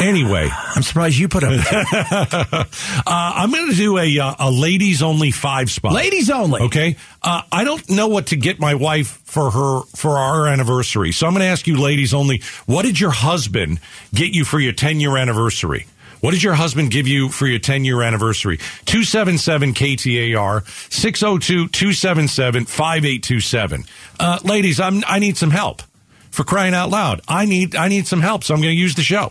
Anyway, 0.00 0.48
I'm 0.52 0.82
surprised 0.82 1.16
you 1.16 1.28
put 1.28 1.44
up 1.44 1.52
uh, 1.72 2.64
I'm 3.06 3.50
going 3.50 3.70
to 3.70 3.76
do 3.76 3.98
a, 3.98 4.18
uh, 4.18 4.34
a 4.38 4.50
ladies 4.50 5.02
only 5.02 5.30
five 5.30 5.70
spot. 5.70 5.92
ladies 5.92 6.30
only. 6.30 6.62
Okay. 6.62 6.96
Uh, 7.22 7.42
I 7.50 7.64
don't 7.64 7.88
know 7.90 8.08
what 8.08 8.28
to 8.28 8.36
get 8.36 8.58
my 8.58 8.74
wife 8.74 9.20
for 9.24 9.50
her 9.50 9.80
for 9.94 10.18
our 10.18 10.48
anniversary, 10.48 11.12
so 11.12 11.26
I'm 11.26 11.32
going 11.32 11.42
to 11.42 11.48
ask 11.48 11.66
you, 11.66 11.76
ladies 11.80 12.12
only. 12.14 12.42
What 12.66 12.82
did 12.82 12.98
your 12.98 13.10
husband 13.10 13.80
get 14.12 14.32
you 14.32 14.44
for 14.44 14.58
your 14.58 14.72
10 14.72 15.00
year 15.00 15.16
anniversary? 15.16 15.86
What 16.20 16.30
did 16.30 16.42
your 16.42 16.54
husband 16.54 16.90
give 16.90 17.06
you 17.06 17.28
for 17.28 17.46
your 17.46 17.58
10 17.58 17.84
year 17.84 18.02
anniversary? 18.02 18.56
277 18.86 19.74
KTAR 19.74 20.66
602 20.90 21.68
277 21.68 22.64
5827. 22.64 23.84
Uh, 24.18 24.38
Ladies, 24.42 24.80
I'm, 24.80 25.02
I 25.06 25.18
need 25.18 25.36
some 25.36 25.50
help. 25.50 25.82
For 26.30 26.42
crying 26.42 26.74
out 26.74 26.90
loud, 26.90 27.20
I 27.28 27.44
need 27.44 27.76
I 27.76 27.86
need 27.86 28.08
some 28.08 28.20
help, 28.20 28.42
so 28.42 28.54
I'm 28.54 28.60
going 28.60 28.74
to 28.74 28.80
use 28.80 28.96
the 28.96 29.02
show. 29.04 29.30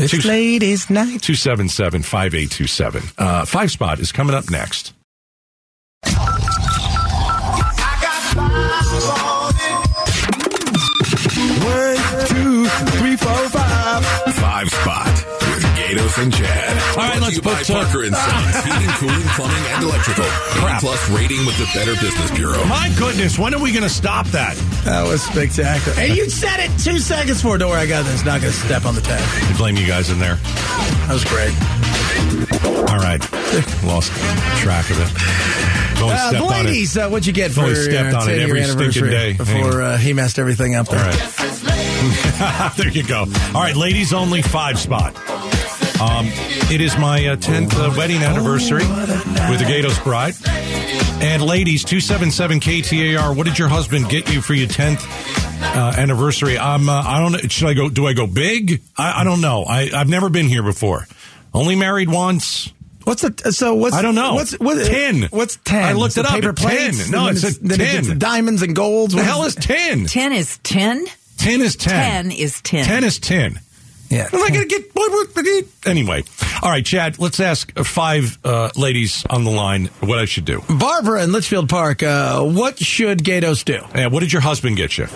It's 0.00 0.12
Two- 0.22 0.28
ladies' 0.28 0.88
night. 0.90 1.22
277 1.22 2.02
5827. 2.02 3.02
Uh, 3.18 3.44
Five 3.44 3.70
spot 3.70 3.98
is 4.00 4.12
coming 4.12 4.34
up 4.34 4.50
next. 4.50 4.94
One, 10.60 11.96
two, 12.28 12.66
three, 12.98 13.16
four, 13.16 13.48
five. 13.48 13.50
Five 13.50 13.50
Spot 13.50 13.59
with 15.94 16.18
and 16.18 16.32
Chad. 16.32 16.48
All 16.48 16.96
right, 16.96 17.18
Brought 17.18 17.20
let's 17.22 17.28
to 17.28 17.34
you 17.36 17.42
by 17.42 17.54
put, 17.54 17.70
uh, 17.70 17.82
Parker 17.82 18.02
and 18.04 18.14
Sons 18.14 18.56
Heating, 18.64 18.94
Cooling, 19.00 19.28
Plumbing, 19.34 19.64
and 19.74 19.84
Electrical. 19.84 20.24
A 20.24 20.78
plus 20.80 21.10
rating 21.10 21.44
with 21.46 21.56
the 21.58 21.68
Better 21.74 21.94
Business 22.00 22.30
Bureau. 22.32 22.62
My 22.66 22.92
goodness, 22.98 23.38
when 23.38 23.54
are 23.54 23.60
we 23.60 23.72
going 23.72 23.82
to 23.84 23.88
stop 23.92 24.26
that? 24.28 24.56
That 24.84 25.06
was 25.06 25.22
spectacular. 25.22 25.98
And 25.98 26.16
you 26.16 26.28
said 26.30 26.60
it 26.60 26.70
two 26.78 26.98
seconds 26.98 27.42
before. 27.42 27.58
Don't 27.58 27.70
worry, 27.70 27.80
I 27.80 27.86
got 27.86 28.04
this. 28.04 28.24
Not 28.24 28.40
going 28.40 28.52
to 28.52 28.58
step 28.58 28.84
on 28.84 28.94
the 28.94 29.00
tag. 29.00 29.20
I 29.22 29.56
blame 29.56 29.76
you 29.76 29.86
guys 29.86 30.10
in 30.10 30.18
there. 30.18 30.36
That 30.36 31.14
was 31.14 31.24
great. 31.24 31.54
All 32.90 32.98
right, 32.98 33.20
lost 33.84 34.12
track 34.60 34.90
of 34.90 35.00
it. 35.00 35.60
Only 36.00 36.14
Uh, 36.14 36.32
the 36.32 36.44
ladies, 36.44 36.96
uh, 36.96 37.08
what'd 37.08 37.26
you 37.26 37.32
get 37.32 37.50
for 37.50 37.66
your 37.66 37.76
stepped 37.76 38.14
on 38.14 38.22
it 38.28 38.36
10 38.36 38.48
year 38.48 38.56
every 38.56 38.62
stinking 38.62 38.78
anniversary 38.80 39.10
day. 39.10 39.32
before 39.34 39.82
uh, 39.82 39.98
he 39.98 40.12
messed 40.12 40.38
everything 40.38 40.74
up 40.74 40.88
there? 40.88 40.98
right. 40.98 42.72
there 42.76 42.88
you 42.88 43.02
go. 43.02 43.26
All 43.54 43.60
right, 43.60 43.76
ladies 43.76 44.12
only 44.12 44.42
five 44.42 44.78
spot. 44.78 45.14
Um, 46.00 46.26
it 46.72 46.80
is 46.80 46.96
my 46.96 47.26
uh, 47.26 47.36
10th 47.36 47.74
uh, 47.74 47.94
wedding 47.96 48.22
anniversary 48.22 48.84
with 49.50 49.58
the 49.58 49.66
Gaydos 49.68 50.02
bride. 50.02 50.34
And 51.22 51.42
ladies, 51.42 51.84
277 51.84 52.60
KTAR, 52.60 53.36
what 53.36 53.44
did 53.46 53.58
your 53.58 53.68
husband 53.68 54.08
get 54.08 54.32
you 54.32 54.40
for 54.40 54.54
your 54.54 54.68
10th 54.68 55.02
uh, 55.76 56.00
anniversary? 56.00 56.58
I'm, 56.58 56.88
uh, 56.88 57.02
I 57.04 57.18
don't 57.20 57.32
know. 57.32 57.38
Should 57.40 57.68
I 57.68 57.74
go, 57.74 57.90
do 57.90 58.06
I 58.06 58.14
go 58.14 58.26
big? 58.26 58.80
I, 58.96 59.20
I 59.20 59.24
don't 59.24 59.42
know. 59.42 59.64
I, 59.64 59.90
I've 59.94 60.08
never 60.08 60.30
been 60.30 60.46
here 60.46 60.62
before. 60.62 61.06
Only 61.52 61.76
married 61.76 62.08
once. 62.08 62.72
What's 63.04 63.22
the 63.22 63.52
so 63.52 63.74
what's 63.74 63.96
I 63.96 64.02
don't 64.02 64.14
know. 64.14 64.34
What's 64.34 64.52
what, 64.52 64.86
Tin. 64.86 65.24
What's 65.30 65.56
ten? 65.64 65.82
I 65.82 65.92
looked 65.94 66.14
The 66.14 66.20
it 66.20 66.26
up. 66.26 66.32
Paper 66.34 66.50
It's 66.56 67.02
10. 67.04 67.10
No, 67.10 67.28
and 67.28 67.36
it 67.36 67.40
then 67.40 67.52
said 67.52 67.62
then 67.62 67.80
it 67.80 68.08
10. 68.08 68.18
diamonds 68.18 68.62
and 68.62 68.76
golds. 68.76 69.14
The 69.14 69.24
hell 69.24 69.42
is 69.44 69.54
10? 69.54 70.04
10 70.06 70.32
is 70.32 70.58
10? 70.62 71.06
10 71.38 71.60
is 71.62 71.76
10. 71.76 72.28
10 72.28 72.30
is 72.30 72.60
10. 72.60 72.84
10 72.84 73.04
is 73.04 73.18
10. 73.18 73.60
Yeah. 74.10 74.28
Am 74.32 74.42
I 74.42 74.48
going 74.50 74.68
to 74.68 74.82
get. 74.82 74.86
Anyway. 75.86 76.24
All 76.62 76.70
right, 76.70 76.84
Chad, 76.84 77.18
let's 77.18 77.40
ask 77.40 77.72
five 77.78 78.38
uh, 78.44 78.70
ladies 78.76 79.24
on 79.30 79.44
the 79.44 79.50
line 79.50 79.86
what 80.00 80.18
I 80.18 80.24
should 80.26 80.44
do. 80.44 80.62
Barbara 80.68 81.22
in 81.24 81.32
Litchfield 81.32 81.68
Park. 81.68 82.02
Uh, 82.02 82.42
what 82.44 82.78
should 82.78 83.22
Gaydos 83.24 83.64
do? 83.64 83.80
Yeah, 83.94 84.08
what 84.08 84.20
did 84.20 84.32
your 84.32 84.42
husband 84.42 84.76
get 84.76 84.98
you? 84.98 85.06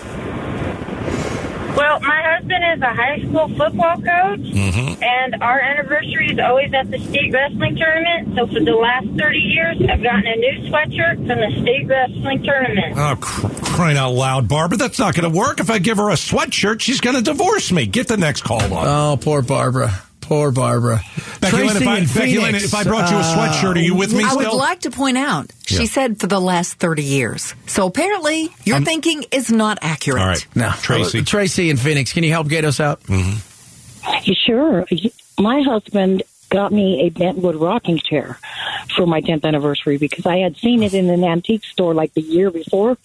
Well, 1.75 1.99
my 1.99 2.21
husband 2.23 2.63
is 2.73 2.81
a 2.81 2.93
high 2.93 3.19
school 3.19 3.49
football 3.49 3.95
coach, 3.97 4.39
Mm-hmm. 4.39 5.03
and 5.03 5.43
our 5.43 5.59
anniversary 5.59 6.31
is 6.31 6.39
always 6.39 6.73
at 6.73 6.89
the 6.89 6.97
state 6.99 7.33
wrestling 7.33 7.75
tournament. 7.75 8.35
So 8.37 8.47
for 8.47 8.61
the 8.63 8.71
last 8.71 9.07
30 9.17 9.37
years, 9.39 9.77
I've 9.81 10.01
gotten 10.01 10.25
a 10.25 10.35
new 10.37 10.69
sweatshirt 10.71 11.17
from 11.27 11.39
the 11.39 11.51
state 11.61 11.85
wrestling 11.87 12.43
tournament. 12.43 12.95
Oh, 12.97 13.15
cr- 13.19 13.47
crying 13.75 13.97
out 13.97 14.11
loud, 14.11 14.47
Barbara. 14.47 14.77
That's 14.77 14.99
not 14.99 15.15
going 15.15 15.31
to 15.31 15.37
work. 15.37 15.59
If 15.59 15.69
I 15.69 15.79
give 15.79 15.97
her 15.97 16.09
a 16.09 16.13
sweatshirt, 16.13 16.81
she's 16.81 17.01
going 17.01 17.15
to 17.15 17.21
divorce 17.21 17.71
me. 17.71 17.85
Get 17.85 18.07
the 18.07 18.17
next 18.17 18.43
call 18.43 18.61
on. 18.73 18.87
Oh, 18.87 19.17
poor 19.17 19.41
Barbara. 19.41 19.91
Poor 20.21 20.49
Barbara. 20.51 21.01
Becky 21.39 21.57
Lynn, 21.57 21.67
Tracy 21.67 21.83
if 21.83 21.87
I, 21.87 21.97
in 21.99 22.05
Becky 22.05 22.37
Lynn, 22.37 22.45
Phoenix, 22.45 22.63
if 22.65 22.73
I 22.73 22.83
brought 22.83 23.11
you 23.11 23.17
a 23.17 23.21
sweatshirt, 23.21 23.75
are 23.75 23.79
you 23.79 23.93
with 23.95 24.11
me 24.11 24.23
I 24.23 24.33
would 24.33 24.53
like 24.53 24.79
to 24.81 24.89
point 24.91 25.17
out, 25.17 25.51
she 25.67 25.81
Yeah. 25.81 25.85
said 25.85 26.19
for 26.19 26.25
the 26.25 26.39
last 26.41 26.75
30 26.79 27.03
years. 27.03 27.53
So 27.67 27.85
apparently, 27.85 28.49
your 28.63 28.79
thinking 28.81 29.25
is 29.31 29.51
not 29.51 29.77
accurate. 29.83 30.21
All 30.21 30.27
right. 30.29 30.47
No, 30.55 30.71
Tracy. 30.81 31.19
Uh, 31.19 31.23
Tracy 31.25 31.69
in 31.69 31.77
Phoenix. 31.77 32.11
Can 32.13 32.23
you 32.23 32.31
help 32.31 32.47
Gaydos 32.47 32.79
out? 32.79 33.01
Sure. 34.45 34.85
My 35.39 35.61
husband 35.61 36.23
got 36.49 36.71
me 36.71 37.01
a 37.01 37.09
Bentwood 37.09 37.55
rocking 37.55 37.99
chair 37.99 38.39
for 38.95 39.05
my 39.05 39.21
10th 39.21 39.43
anniversary 39.45 39.97
because 39.97 40.25
I 40.25 40.37
had 40.37 40.57
seen 40.57 40.81
it 40.83 40.93
in 40.93 41.09
an 41.09 41.23
antique 41.23 41.65
store 41.65 41.93
like 41.93 42.13
the 42.13 42.21
year 42.21 42.49
before. 42.49 42.97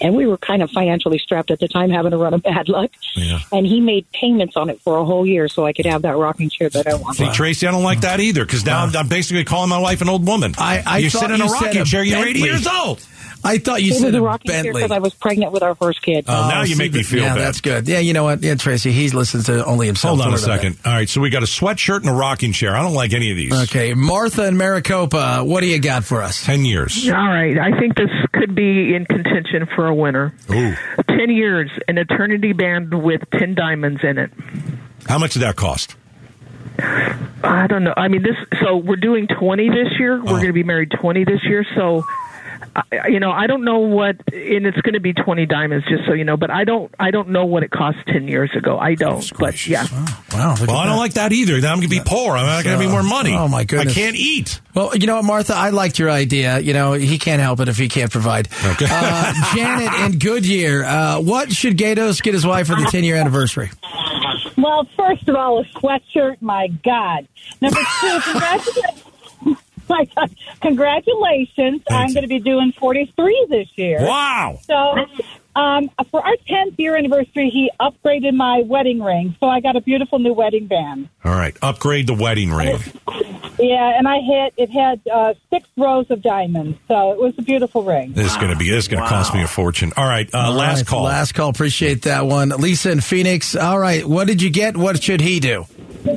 And 0.00 0.14
we 0.16 0.26
were 0.26 0.36
kind 0.38 0.62
of 0.62 0.70
financially 0.70 1.18
strapped 1.18 1.50
at 1.50 1.58
the 1.60 1.68
time, 1.68 1.90
having 1.90 2.10
to 2.12 2.18
run 2.18 2.34
a 2.34 2.38
bad 2.38 2.68
luck. 2.68 2.90
Yeah. 3.16 3.40
And 3.52 3.66
he 3.66 3.80
made 3.80 4.10
payments 4.12 4.56
on 4.56 4.70
it 4.70 4.80
for 4.82 4.98
a 4.98 5.04
whole 5.04 5.26
year 5.26 5.48
so 5.48 5.66
I 5.66 5.72
could 5.72 5.86
have 5.86 6.02
that 6.02 6.16
rocking 6.16 6.50
chair 6.50 6.68
that 6.70 6.86
I 6.86 6.94
wanted. 6.94 7.18
See, 7.18 7.32
Tracy, 7.32 7.66
I 7.66 7.70
don't 7.70 7.82
like 7.82 8.00
that 8.02 8.20
either 8.20 8.44
because 8.44 8.64
now 8.64 8.84
I'm, 8.84 8.96
I'm 8.96 9.08
basically 9.08 9.44
calling 9.44 9.68
my 9.70 9.78
wife 9.78 10.00
an 10.02 10.08
old 10.08 10.26
woman. 10.26 10.54
I- 10.58 10.82
I 10.86 10.98
you 10.98 11.10
thought 11.10 11.22
sit 11.22 11.30
in 11.30 11.40
a 11.40 11.46
rocking 11.46 11.84
chair, 11.84 12.02
you're 12.04 12.24
80 12.24 12.40
years 12.40 12.66
old. 12.66 13.04
I 13.44 13.58
thought 13.58 13.82
you 13.82 13.92
It 13.92 13.96
said 13.98 14.06
was 14.06 14.14
a 14.14 14.18
a 14.18 14.22
rocking 14.22 14.50
chair 14.50 14.62
Bentley. 14.64 14.82
because 14.82 14.90
I 14.94 14.98
was 14.98 15.14
pregnant 15.14 15.52
with 15.52 15.62
our 15.62 15.74
first 15.76 16.02
kid. 16.02 16.24
Oh, 16.28 16.48
now 16.48 16.62
you 16.62 16.74
see, 16.74 16.78
make 16.82 16.92
me 16.92 17.02
feel 17.04 17.22
yeah, 17.22 17.34
bad. 17.34 17.40
that's 17.40 17.60
good. 17.60 17.88
Yeah, 17.88 18.00
you 18.00 18.12
know 18.12 18.24
what? 18.24 18.42
Yeah, 18.42 18.56
Tracy, 18.56 18.90
he 18.92 19.08
listens 19.10 19.46
to 19.46 19.64
only 19.64 19.86
himself. 19.86 20.18
Hold 20.18 20.26
on 20.28 20.34
a 20.34 20.38
second. 20.38 20.76
All 20.84 20.92
right, 20.92 21.08
so 21.08 21.20
we 21.20 21.30
got 21.30 21.42
a 21.42 21.46
sweatshirt 21.46 22.00
and 22.00 22.08
a 22.08 22.12
rocking 22.12 22.52
chair. 22.52 22.76
I 22.76 22.82
don't 22.82 22.94
like 22.94 23.12
any 23.12 23.30
of 23.30 23.36
these. 23.36 23.52
Okay, 23.70 23.94
Martha 23.94 24.46
in 24.46 24.56
Maricopa, 24.56 25.44
what 25.44 25.60
do 25.60 25.66
you 25.66 25.78
got 25.78 26.04
for 26.04 26.20
us? 26.22 26.44
10 26.44 26.64
years. 26.64 27.08
All 27.08 27.14
right. 27.14 27.56
I 27.56 27.78
think 27.78 27.94
this 27.96 28.10
could 28.32 28.54
be 28.54 28.94
in 28.94 29.06
contention 29.06 29.66
for 29.74 29.86
a 29.86 29.94
winner. 29.94 30.34
Ooh. 30.50 30.74
10 31.08 31.30
years, 31.30 31.70
an 31.86 31.96
eternity 31.96 32.52
band 32.52 32.92
with 33.02 33.22
10 33.30 33.54
diamonds 33.54 34.00
in 34.02 34.18
it. 34.18 34.30
How 35.06 35.18
much 35.18 35.34
did 35.34 35.42
that 35.42 35.56
cost? 35.56 35.94
I 36.80 37.66
don't 37.68 37.84
know. 37.84 37.94
I 37.96 38.08
mean, 38.08 38.22
this, 38.22 38.36
so 38.60 38.76
we're 38.76 38.96
doing 38.96 39.26
20 39.26 39.68
this 39.70 39.98
year. 39.98 40.16
We're 40.18 40.22
Oh. 40.22 40.34
going 40.36 40.46
to 40.48 40.52
be 40.52 40.62
married 40.64 40.90
20 40.92 41.24
this 41.24 41.42
year. 41.44 41.64
So, 41.74 42.04
I- 42.06 42.27
you 43.08 43.20
know, 43.20 43.30
I 43.30 43.46
don't 43.46 43.64
know 43.64 43.78
what, 43.80 44.16
and 44.32 44.66
it's 44.66 44.80
going 44.80 44.94
to 44.94 45.00
be 45.00 45.12
20 45.12 45.46
diamonds, 45.46 45.86
just 45.88 46.04
so 46.06 46.12
you 46.12 46.24
know, 46.24 46.36
but 46.36 46.50
I 46.50 46.64
don't, 46.64 46.92
I 46.98 47.10
don't 47.10 47.28
know 47.30 47.44
what 47.46 47.62
it 47.62 47.70
cost 47.70 47.98
10 48.06 48.28
years 48.28 48.50
ago. 48.56 48.78
I 48.78 48.94
don't, 48.94 49.30
but 49.38 49.66
yeah. 49.66 49.86
Wow. 50.32 50.54
look 50.58 50.68
Well, 50.68 50.76
I 50.76 50.86
don't 50.86 50.94
that. 50.94 50.98
like 51.00 51.14
that 51.14 51.32
either. 51.32 51.60
Then 51.60 51.70
I'm 51.70 51.78
going 51.78 51.88
to 51.88 51.94
be 51.96 52.02
poor. 52.04 52.36
I'm 52.36 52.46
not 52.46 52.64
going 52.64 52.64
to 52.64 52.70
have 52.70 52.80
any 52.80 52.90
more 52.90 53.02
money. 53.02 53.34
Oh, 53.34 53.48
my 53.48 53.64
goodness. 53.64 53.96
I 53.96 54.00
can't 54.00 54.16
eat. 54.16 54.60
Well, 54.74 54.96
you 54.96 55.06
know 55.06 55.16
what, 55.16 55.24
Martha? 55.24 55.54
I 55.54 55.70
liked 55.70 55.98
your 55.98 56.10
idea. 56.10 56.58
You 56.60 56.72
know, 56.72 56.92
he 56.92 57.18
can't 57.18 57.40
help 57.42 57.60
it 57.60 57.68
if 57.68 57.76
he 57.78 57.88
can't 57.88 58.10
provide. 58.12 58.48
Okay. 58.64 58.86
Uh, 58.88 59.32
Janet 59.54 59.92
and 59.94 60.20
Goodyear, 60.20 60.84
uh, 60.84 61.20
what 61.20 61.50
should 61.52 61.76
Gaydos 61.76 62.22
get 62.22 62.34
his 62.34 62.46
wife 62.46 62.66
for 62.68 62.76
the 62.76 62.86
10 62.90 63.04
year 63.04 63.16
anniversary? 63.16 63.70
Well, 64.56 64.86
first 64.96 65.28
of 65.28 65.36
all, 65.36 65.60
a 65.60 65.64
sweatshirt. 65.64 66.40
My 66.42 66.68
God. 66.68 67.26
Number 67.60 67.78
two, 68.00 68.20
congratulations. 68.24 69.04
My 69.90 70.06
God, 70.16 70.34
congratulations! 70.60 71.82
I'm 71.90 72.12
going 72.12 72.22
to 72.22 72.28
be 72.28 72.40
doing 72.40 72.72
43 72.78 73.46
this 73.48 73.68
year. 73.76 73.98
Wow. 74.00 74.58
So, 74.62 74.74
um, 75.56 75.90
for 76.10 76.24
our 76.24 76.36
10th 76.48 76.78
year 76.78 76.96
anniversary, 76.96 77.50
he 77.50 77.70
upgraded 77.80 78.34
my 78.34 78.62
wedding 78.64 79.02
ring, 79.02 79.34
so 79.40 79.46
I 79.46 79.60
got 79.60 79.76
a 79.76 79.80
beautiful 79.80 80.18
new 80.18 80.32
wedding 80.32 80.66
band. 80.66 81.08
All 81.24 81.32
right. 81.32 81.56
Upgrade 81.62 82.06
the 82.06 82.14
wedding 82.14 82.50
ring. 82.52 82.78
Yeah, 83.58 83.98
and 83.98 84.06
I 84.06 84.18
had 84.18 84.52
it 84.56 84.70
had 84.70 85.00
uh, 85.12 85.34
six 85.50 85.68
rows 85.76 86.10
of 86.10 86.22
diamonds, 86.22 86.78
so 86.86 87.12
it 87.12 87.18
was 87.18 87.34
a 87.38 87.42
beautiful 87.42 87.82
ring. 87.82 88.12
This 88.12 88.30
is 88.30 88.36
going 88.36 88.50
to 88.50 88.56
be, 88.56 88.70
this 88.70 88.84
is 88.84 88.88
going 88.88 89.02
to 89.02 89.08
cost 89.08 89.34
me 89.34 89.42
a 89.42 89.48
fortune. 89.48 89.92
All 89.96 90.06
right. 90.06 90.32
Uh, 90.32 90.38
All 90.38 90.52
last 90.52 90.78
right, 90.78 90.86
call. 90.86 91.02
Last 91.04 91.32
call. 91.32 91.48
Appreciate 91.48 92.02
that 92.02 92.26
one. 92.26 92.50
Lisa 92.50 92.92
in 92.92 93.00
Phoenix. 93.00 93.56
All 93.56 93.78
right. 93.78 94.04
What 94.06 94.28
did 94.28 94.42
you 94.42 94.50
get? 94.50 94.76
What 94.76 95.02
should 95.02 95.20
he 95.20 95.40
do? 95.40 95.66
So 96.04 96.14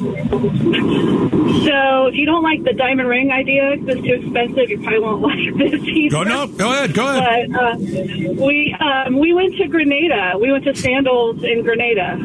if 2.07 2.15
you 2.15 2.25
don't 2.25 2.43
like 2.43 2.63
the 2.63 2.73
diamond 2.73 3.07
ring 3.09 3.31
idea, 3.31 3.71
it's 3.73 3.85
too 3.85 4.13
expensive, 4.13 4.69
you 4.69 4.79
probably 4.81 4.99
won't 4.99 5.21
like 5.21 5.55
this 5.57 5.73
either. 5.83 6.09
Go, 6.09 6.23
no, 6.23 6.47
go 6.47 6.71
ahead. 6.71 6.93
Go 6.93 7.07
ahead. 7.07 7.51
But 7.51 7.61
uh, 7.61 7.75
we 7.77 8.75
um, 8.79 9.19
we 9.19 9.33
went 9.33 9.55
to 9.57 9.67
Grenada. 9.67 10.37
We 10.39 10.51
went 10.51 10.63
to 10.65 10.75
Sandals 10.75 11.43
in 11.43 11.63
Grenada. 11.63 12.17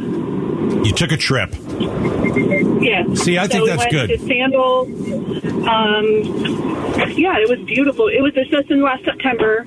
You 0.87 0.93
took 0.93 1.13
a 1.13 1.17
trip. 1.17 1.55
Yes. 2.81 3.21
See, 3.21 3.39
I 3.39 3.47
So 3.47 3.53
think 3.53 3.65
we 3.65 3.71
that's 3.71 3.85
went 3.85 3.93
good. 3.93 4.09
To 4.11 4.19
Sandals. 4.27 4.89
Um, 5.67 6.05
yeah, 7.17 7.39
it 7.39 7.49
was 7.49 7.61
beautiful. 7.67 8.09
It 8.09 8.21
was 8.23 8.33
just 8.35 8.71
in 8.71 8.83
last 8.83 9.05
September, 9.05 9.67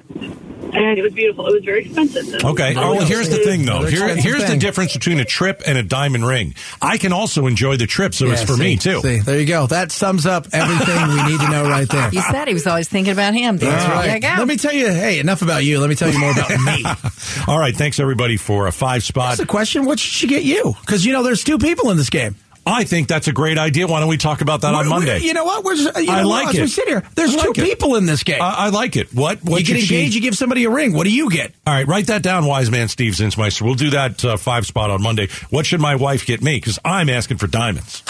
and 0.74 0.98
it 0.98 1.02
was 1.02 1.14
beautiful. 1.14 1.48
It 1.48 1.54
was 1.54 1.64
very 1.64 1.86
expensive. 1.86 2.26
though. 2.28 2.50
Okay. 2.52 2.74
Oh, 2.76 2.96
well, 2.96 3.06
here's 3.06 3.30
the 3.30 3.38
thing, 3.38 3.66
though. 3.66 3.80
Here, 3.86 4.06
expensive 4.06 4.24
here's 4.24 4.46
the 4.50 4.58
difference 4.58 4.94
between 4.94 5.20
a 5.20 5.26
trip 5.26 5.62
and 5.66 5.78
a 5.78 5.84
diamond 5.84 6.26
ring. 6.26 6.56
I 6.82 6.98
can 6.98 7.14
also 7.14 7.48
enjoy 7.48 7.78
the 7.78 7.88
trip, 7.88 8.14
so 8.14 8.30
it's 8.32 8.44
for 8.44 8.54
see, 8.54 8.64
me 8.64 8.78
too. 8.78 9.02
See, 9.02 9.20
there 9.20 9.40
you 9.40 9.46
go. 9.46 9.68
That 9.68 9.92
sums 9.92 10.26
up 10.26 10.48
everything 10.54 11.08
we 11.10 11.24
need 11.32 11.40
to 11.40 11.50
know 11.50 11.64
right 11.70 11.88
there. 11.90 12.10
You 12.20 12.22
said 12.22 12.48
he 12.48 12.54
was 12.54 12.66
always 12.68 12.88
thinking 12.90 13.14
about 13.14 13.34
him. 13.34 13.58
That's 13.58 13.86
There 13.86 13.96
right. 13.96 14.22
you. 14.24 14.30
Let 14.38 14.48
me 14.48 14.58
tell 14.58 14.74
you. 14.74 14.88
Hey, 14.88 15.20
enough 15.20 15.42
about 15.42 15.64
you. 15.64 15.80
Let 15.80 15.90
me 15.90 15.96
tell 15.96 16.10
you 16.12 16.20
more 16.20 16.32
about 16.32 16.50
me. 16.50 16.84
All 17.48 17.60
right. 17.60 17.76
Thanks 17.76 18.00
everybody 18.00 18.36
for 18.38 18.68
a 18.68 18.72
five 18.72 19.04
spot. 19.04 19.30
That's 19.32 19.40
the 19.42 19.46
question. 19.46 19.86
What 19.86 20.00
should 20.00 20.12
she 20.14 20.28
get 20.28 20.44
you? 20.44 20.74
Because 20.82 21.06
you 21.06 21.14
know 21.14 21.24
there's 21.24 21.44
two 21.44 21.58
people 21.60 21.92
in 21.92 21.98
this 21.98 22.10
game. 22.10 22.36
I 22.66 22.84
think 22.84 23.08
that's 23.08 23.28
a 23.28 23.34
great 23.34 23.58
idea. 23.58 23.88
Why 23.88 24.00
don't 24.00 24.10
we 24.10 24.18
talk 24.18 24.42
about 24.42 24.62
that 24.62 24.74
on 24.76 24.82
We're- 24.86 24.90
Monday? 24.90 25.20
You 25.20 25.34
know 25.34 25.44
what? 25.46 25.64
We're 25.64 25.76
just, 25.76 25.98
you 25.98 26.06
know 26.06 26.14
I 26.14 26.18
what? 26.26 26.46
like 26.46 26.56
As 26.56 26.62
we 26.62 26.68
sit 26.68 26.88
here, 26.88 27.04
there's 27.16 27.36
like 27.36 27.54
two 27.54 27.62
it. 27.62 27.66
people 27.66 27.96
in 27.96 28.06
this 28.06 28.24
game. 28.24 28.42
I, 28.42 28.54
I 28.66 28.70
like 28.70 28.96
it. 28.96 29.14
What? 29.14 29.44
What 29.44 29.60
you 29.62 29.66
get 29.66 29.80
should 29.80 29.88
she- 29.88 29.96
engaged, 29.96 30.16
you 30.16 30.22
give 30.22 30.36
somebody 30.36 30.66
a 30.66 30.70
ring. 30.70 30.94
What 30.94 31.06
do 31.06 31.12
you 31.12 31.30
get? 31.32 31.54
All 31.66 31.74
right, 31.74 31.88
write 31.88 32.08
that 32.08 32.22
down, 32.22 32.46
wise 32.46 32.70
man 32.70 32.88
Steve 32.88 33.14
Zinsmeister. 33.14 33.64
We'll 33.64 33.74
do 33.76 33.90
that 33.92 34.24
uh, 34.24 34.38
five 34.38 34.66
spot 34.68 34.90
on 34.92 35.02
Monday. 35.02 35.30
What 35.50 35.66
should 35.66 35.82
my 35.82 35.96
wife 35.96 36.26
get 36.26 36.42
me? 36.44 36.58
Because 36.58 36.78
I'm 36.86 37.10
asking 37.10 37.38
for 37.38 37.48
diamonds. 37.48 38.02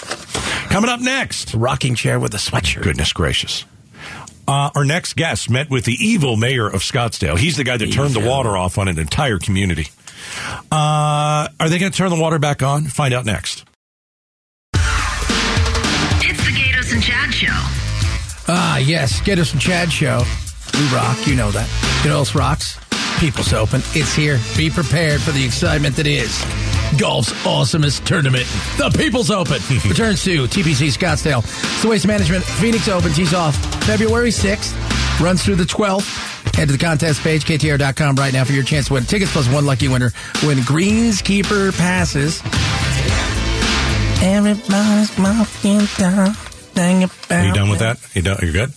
Coming 0.69 0.89
up 0.89 0.99
next. 0.99 1.53
Rocking 1.53 1.95
chair 1.95 2.19
with 2.19 2.33
a 2.33 2.37
sweatshirt. 2.37 2.83
Goodness 2.83 3.13
gracious. 3.13 3.65
Uh, 4.47 4.71
our 4.75 4.83
next 4.83 5.15
guest 5.15 5.49
met 5.49 5.69
with 5.69 5.85
the 5.85 5.93
evil 5.93 6.35
mayor 6.35 6.67
of 6.67 6.81
Scottsdale. 6.81 7.37
He's 7.37 7.55
the 7.55 7.63
guy 7.63 7.77
that 7.77 7.91
turned 7.93 8.13
the 8.15 8.19
water 8.19 8.57
off 8.57 8.77
on 8.79 8.87
an 8.87 8.97
entire 8.99 9.37
community. 9.37 9.87
Uh, 10.71 11.47
are 11.59 11.69
they 11.69 11.77
going 11.79 11.91
to 11.91 11.97
turn 11.97 12.09
the 12.09 12.19
water 12.19 12.39
back 12.39 12.61
on? 12.63 12.85
Find 12.85 13.13
out 13.13 13.25
next. 13.25 13.63
Ah, 18.51 18.77
yes. 18.79 19.21
Get 19.21 19.37
us 19.37 19.51
some 19.51 19.59
Chad 19.59 19.91
show. 19.91 20.23
We 20.73 20.87
rock. 20.89 21.27
You 21.27 21.35
know 21.35 21.51
that. 21.51 21.69
You 22.03 22.09
know 22.09 22.17
else 22.17 22.33
rocks? 22.33 22.79
People's 23.19 23.53
Open. 23.53 23.81
It's 23.93 24.13
here. 24.15 24.39
Be 24.57 24.69
prepared 24.69 25.21
for 25.21 25.31
the 25.31 25.43
excitement 25.45 25.95
that 25.97 26.07
is 26.07 26.43
golf's 26.97 27.31
awesomest 27.45 28.05
tournament. 28.05 28.45
The 28.77 28.89
People's 28.97 29.29
Open 29.29 29.61
returns 29.87 30.23
to 30.23 30.45
TPC 30.45 30.87
Scottsdale. 30.87 31.43
It's 31.43 31.83
the 31.83 31.89
Waste 31.89 32.07
Management 32.07 32.43
Phoenix 32.43 32.87
Open 32.87 33.11
tees 33.11 33.33
off 33.33 33.55
February 33.85 34.29
6th, 34.31 35.19
runs 35.21 35.43
through 35.43 35.55
the 35.55 35.65
12th. 35.65 36.55
Head 36.55 36.67
to 36.67 36.71
the 36.71 36.77
contest 36.83 37.21
page, 37.21 37.45
KTAR.com 37.45 38.15
right 38.15 38.33
now 38.33 38.43
for 38.43 38.53
your 38.53 38.63
chance 38.63 38.87
to 38.87 38.93
win 38.93 39.03
tickets 39.03 39.31
plus 39.31 39.47
one 39.53 39.65
lucky 39.65 39.87
winner 39.87 40.11
when 40.43 40.57
Greenskeeper 40.57 41.77
passes. 41.77 42.41
Everybody's 44.21 45.17
walking 45.17 45.85
down. 45.97 46.35
About 47.03 47.31
Are 47.31 47.45
you 47.45 47.53
done 47.53 47.69
with 47.69 47.79
that? 47.79 47.97
You 48.15 48.21
done? 48.21 48.37
You're 48.41 48.51
good? 48.53 48.71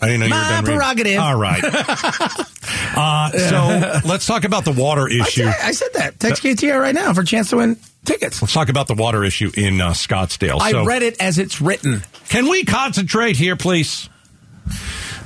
I 0.00 0.06
didn't 0.08 0.20
know 0.20 0.26
you 0.26 0.30
My 0.30 0.36
were 0.36 0.42
done. 0.56 0.64
reading. 0.64 0.76
prerogative. 0.78 1.18
All 1.20 1.38
right. 1.38 1.64
uh, 2.96 3.30
so 3.30 4.08
let's 4.08 4.26
talk 4.26 4.44
about 4.44 4.64
the 4.64 4.72
water 4.72 5.08
issue. 5.08 5.46
I 5.46 5.72
said 5.72 5.88
that. 5.94 6.20
Text 6.20 6.42
KTAR 6.42 6.80
right 6.80 6.94
now 6.94 7.12
for 7.14 7.22
a 7.22 7.24
chance 7.24 7.50
to 7.50 7.56
win 7.56 7.76
tickets. 8.04 8.40
Let's 8.42 8.52
talk 8.52 8.68
about 8.68 8.88
the 8.88 8.94
water 8.94 9.24
issue 9.24 9.50
in 9.56 9.80
uh, 9.80 9.90
Scottsdale. 9.92 10.60
I 10.60 10.72
So- 10.72 10.84
read 10.84 11.02
it 11.02 11.20
as 11.20 11.38
it's 11.38 11.60
written. 11.60 12.02
Can 12.28 12.48
we 12.48 12.64
concentrate 12.64 13.36
here, 13.36 13.56
please? 13.56 14.08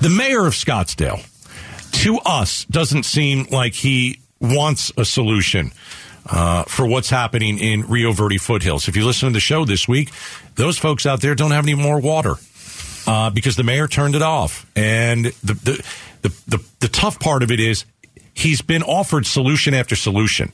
The 0.00 0.08
mayor 0.10 0.46
of 0.46 0.54
Scottsdale, 0.54 1.20
to 2.04 2.18
us, 2.18 2.64
doesn't 2.66 3.04
seem 3.04 3.46
like 3.50 3.74
he 3.74 4.20
wants 4.40 4.92
a 4.96 5.04
solution 5.04 5.72
uh, 6.26 6.64
for 6.64 6.86
what's 6.86 7.10
happening 7.10 7.58
in 7.58 7.82
Rio 7.82 8.12
Verde 8.12 8.38
foothills. 8.38 8.88
If 8.88 8.96
you 8.96 9.04
listen 9.04 9.28
to 9.28 9.32
the 9.32 9.40
show 9.40 9.64
this 9.64 9.86
week, 9.88 10.10
those 10.56 10.78
folks 10.78 11.06
out 11.06 11.20
there 11.20 11.34
don't 11.34 11.52
have 11.52 11.64
any 11.64 11.74
more 11.74 12.00
water. 12.00 12.34
uh, 13.06 13.30
because 13.30 13.56
the 13.56 13.62
mayor 13.64 13.88
turned 13.88 14.14
it 14.14 14.22
off. 14.22 14.66
And 14.76 15.26
the, 15.26 15.54
the, 15.54 15.84
the, 16.22 16.28
the, 16.46 16.64
the 16.80 16.88
tough 16.88 17.18
part 17.18 17.42
of 17.42 17.50
it 17.50 17.60
is 17.60 17.84
he's 18.34 18.62
been 18.62 18.82
offered 18.82 19.26
solution 19.26 19.74
after 19.74 19.96
solution 19.96 20.52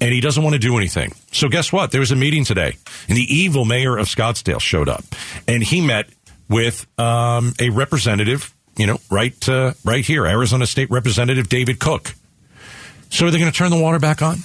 and 0.00 0.12
he 0.12 0.20
doesn't 0.20 0.42
want 0.42 0.54
to 0.54 0.58
do 0.60 0.76
anything. 0.76 1.12
So 1.32 1.48
guess 1.48 1.72
what? 1.72 1.90
There 1.90 2.00
was 2.00 2.12
a 2.12 2.16
meeting 2.16 2.44
today, 2.44 2.76
and 3.08 3.16
the 3.16 3.22
evil 3.34 3.64
mayor 3.64 3.96
of 3.96 4.06
Scottsdale 4.06 4.60
showed 4.60 4.88
up, 4.88 5.04
and 5.48 5.60
he 5.62 5.80
met 5.80 6.08
with 6.48 6.86
um, 7.00 7.52
a 7.58 7.70
representative, 7.70 8.54
you 8.76 8.86
know, 8.86 8.98
right 9.10 9.48
uh, 9.48 9.72
right 9.84 10.04
here, 10.04 10.24
Arizona 10.24 10.66
State 10.66 10.88
Representative 10.90 11.48
David 11.48 11.80
Cook. 11.80 12.14
So 13.10 13.26
are 13.26 13.30
they 13.32 13.38
going 13.38 13.50
to 13.50 13.56
turn 13.56 13.70
the 13.70 13.80
water 13.80 13.98
back 13.98 14.22
on? 14.22 14.36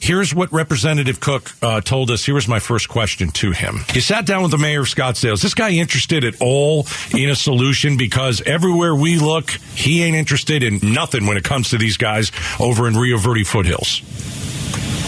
Here's 0.00 0.34
what 0.34 0.52
Representative 0.52 1.20
Cook 1.20 1.52
uh, 1.62 1.80
told 1.80 2.10
us. 2.10 2.24
Here 2.24 2.34
was 2.34 2.48
my 2.48 2.58
first 2.58 2.88
question 2.88 3.30
to 3.32 3.52
him. 3.52 3.80
He 3.90 4.00
sat 4.00 4.26
down 4.26 4.42
with 4.42 4.50
the 4.50 4.58
mayor 4.58 4.80
of 4.80 4.86
Scottsdale. 4.86 5.32
Is 5.32 5.42
this 5.42 5.54
guy 5.54 5.70
interested 5.70 6.24
at 6.24 6.34
all 6.40 6.86
in 7.12 7.30
a 7.30 7.36
solution? 7.36 7.96
Because 7.96 8.42
everywhere 8.42 8.94
we 8.94 9.18
look, 9.18 9.50
he 9.50 10.02
ain't 10.02 10.16
interested 10.16 10.62
in 10.62 10.80
nothing 10.82 11.26
when 11.26 11.36
it 11.36 11.44
comes 11.44 11.70
to 11.70 11.78
these 11.78 11.96
guys 11.96 12.32
over 12.60 12.86
in 12.86 12.94
Rio 12.94 13.18
Verde 13.18 13.44
foothills. 13.44 14.02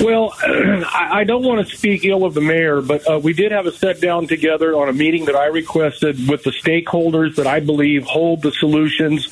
Well, 0.01 0.35
I 0.43 1.09
I 1.19 1.25
don't 1.25 1.43
want 1.43 1.67
to 1.67 1.77
speak 1.77 2.05
ill 2.05 2.25
of 2.25 2.35
the 2.35 2.41
mayor, 2.41 2.81
but 2.81 3.09
uh, 3.11 3.19
we 3.19 3.33
did 3.33 3.51
have 3.51 3.67
a 3.67 3.73
set 3.73 4.01
down 4.01 4.29
together 4.29 4.77
on 4.77 4.89
a 4.89 4.93
meeting 4.93 5.25
that 5.25 5.35
I 5.35 5.47
requested 5.47 6.29
with 6.29 6.45
the 6.45 6.51
stakeholders 6.51 7.37
that 7.37 7.47
I 7.47 7.61
believe 7.61 8.05
hold 8.05 8.43
the 8.43 8.53
solutions. 8.53 9.29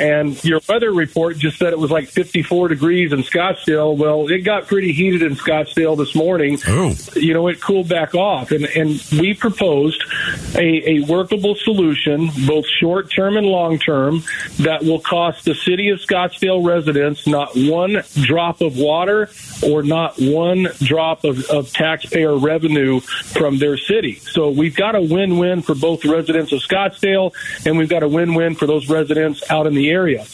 And 0.00 0.42
your 0.42 0.60
weather 0.68 0.92
report 0.92 1.38
just 1.38 1.58
said 1.58 1.72
it 1.72 1.78
was 1.78 1.90
like 1.90 2.08
54 2.08 2.68
degrees 2.68 3.12
in 3.12 3.20
Scottsdale. 3.20 3.96
Well, 3.96 4.28
it 4.28 4.40
got 4.40 4.66
pretty 4.66 4.92
heated 4.92 5.22
in 5.22 5.36
Scottsdale 5.36 5.96
this 5.96 6.14
morning. 6.14 6.58
Oh. 6.66 6.94
You 7.14 7.34
know, 7.34 7.46
it 7.46 7.60
cooled 7.60 7.88
back 7.88 8.14
off. 8.14 8.50
And, 8.50 8.64
and 8.64 9.00
we 9.12 9.34
proposed 9.34 10.02
a, 10.56 10.90
a 10.90 11.00
workable 11.00 11.54
solution, 11.54 12.30
both 12.46 12.66
short 12.66 13.12
term 13.12 13.36
and 13.36 13.46
long 13.46 13.78
term, 13.78 14.24
that 14.58 14.82
will 14.82 15.00
cost 15.00 15.44
the 15.44 15.54
city 15.54 15.90
of 15.90 16.00
Scottsdale 16.00 16.66
residents 16.66 17.26
not 17.26 17.50
one 17.54 18.02
drop 18.14 18.60
of 18.60 18.76
water 18.76 19.30
or 19.62 19.75
not 19.82 20.14
one 20.18 20.68
drop 20.78 21.24
of, 21.24 21.44
of 21.50 21.72
taxpayer 21.72 22.36
revenue 22.36 23.00
from 23.00 23.58
their 23.58 23.76
city. 23.76 24.16
So 24.16 24.50
we've 24.50 24.76
got 24.76 24.94
a 24.94 25.02
win 25.02 25.38
win 25.38 25.62
for 25.62 25.74
both 25.74 26.04
residents 26.04 26.52
of 26.52 26.60
Scottsdale 26.60 27.34
and 27.66 27.78
we've 27.78 27.88
got 27.88 28.02
a 28.02 28.08
win 28.08 28.34
win 28.34 28.54
for 28.54 28.66
those 28.66 28.88
residents 28.88 29.42
out 29.50 29.66
in 29.66 29.74
the 29.74 29.90
area. 29.90 30.24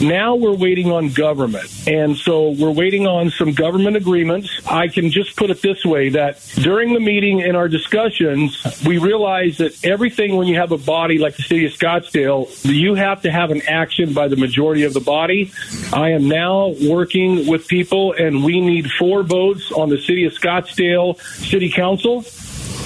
Now 0.00 0.34
we're 0.34 0.54
waiting 0.54 0.90
on 0.90 1.10
government. 1.10 1.70
And 1.86 2.16
so 2.16 2.50
we're 2.50 2.70
waiting 2.70 3.06
on 3.06 3.30
some 3.30 3.52
government 3.52 3.96
agreements. 3.96 4.48
I 4.66 4.88
can 4.88 5.10
just 5.10 5.36
put 5.36 5.50
it 5.50 5.60
this 5.60 5.84
way 5.84 6.08
that 6.10 6.40
during 6.56 6.94
the 6.94 7.00
meeting 7.00 7.40
in 7.40 7.54
our 7.54 7.68
discussions, 7.68 8.82
we 8.86 8.98
realized 8.98 9.58
that 9.58 9.84
everything 9.84 10.36
when 10.36 10.46
you 10.46 10.56
have 10.56 10.72
a 10.72 10.78
body 10.78 11.18
like 11.18 11.36
the 11.36 11.42
city 11.42 11.66
of 11.66 11.72
Scottsdale, 11.72 12.48
you 12.64 12.94
have 12.94 13.22
to 13.22 13.30
have 13.30 13.50
an 13.50 13.62
action 13.68 14.14
by 14.14 14.28
the 14.28 14.36
majority 14.36 14.84
of 14.84 14.94
the 14.94 15.00
body. 15.00 15.52
I 15.92 16.10
am 16.10 16.28
now 16.28 16.74
working 16.88 17.46
with 17.46 17.68
people 17.68 18.14
and 18.14 18.42
we 18.42 18.60
need 18.60 18.90
four 18.90 19.22
votes 19.22 19.70
on 19.72 19.90
the 19.90 19.98
city 19.98 20.24
of 20.24 20.32
Scottsdale 20.32 21.20
City 21.20 21.70
Council. 21.70 22.24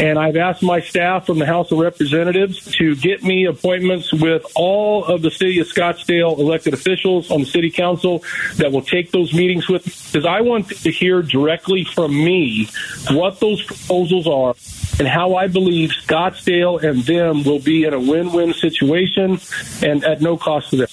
And 0.00 0.18
I've 0.18 0.36
asked 0.36 0.62
my 0.62 0.80
staff 0.80 1.24
from 1.24 1.38
the 1.38 1.46
House 1.46 1.70
of 1.70 1.78
Representatives 1.78 2.64
to 2.72 2.96
get 2.96 3.22
me 3.22 3.44
appointments 3.44 4.12
with 4.12 4.44
all 4.56 5.04
of 5.04 5.22
the 5.22 5.30
city 5.30 5.60
of 5.60 5.68
Scottsdale 5.68 6.38
elected 6.38 6.74
officials 6.74 7.30
on 7.30 7.40
the 7.40 7.46
city 7.46 7.70
council 7.70 8.24
that 8.56 8.72
will 8.72 8.82
take 8.82 9.12
those 9.12 9.32
meetings 9.32 9.68
with 9.68 9.86
me 9.86 9.92
because 10.12 10.26
I 10.26 10.40
want 10.40 10.68
to 10.68 10.90
hear 10.90 11.22
directly 11.22 11.84
from 11.84 12.12
me 12.12 12.68
what 13.10 13.40
those 13.40 13.62
proposals 13.62 14.26
are 14.26 14.54
and 14.98 15.08
how 15.08 15.34
I 15.34 15.48
believe 15.48 15.90
Scottsdale 15.90 16.82
and 16.82 17.02
them 17.04 17.44
will 17.44 17.58
be 17.58 17.84
in 17.84 17.94
a 17.94 18.00
win-win 18.00 18.52
situation 18.52 19.40
and 19.82 20.04
at 20.04 20.20
no 20.20 20.36
cost 20.36 20.70
to 20.70 20.76
them. 20.76 20.88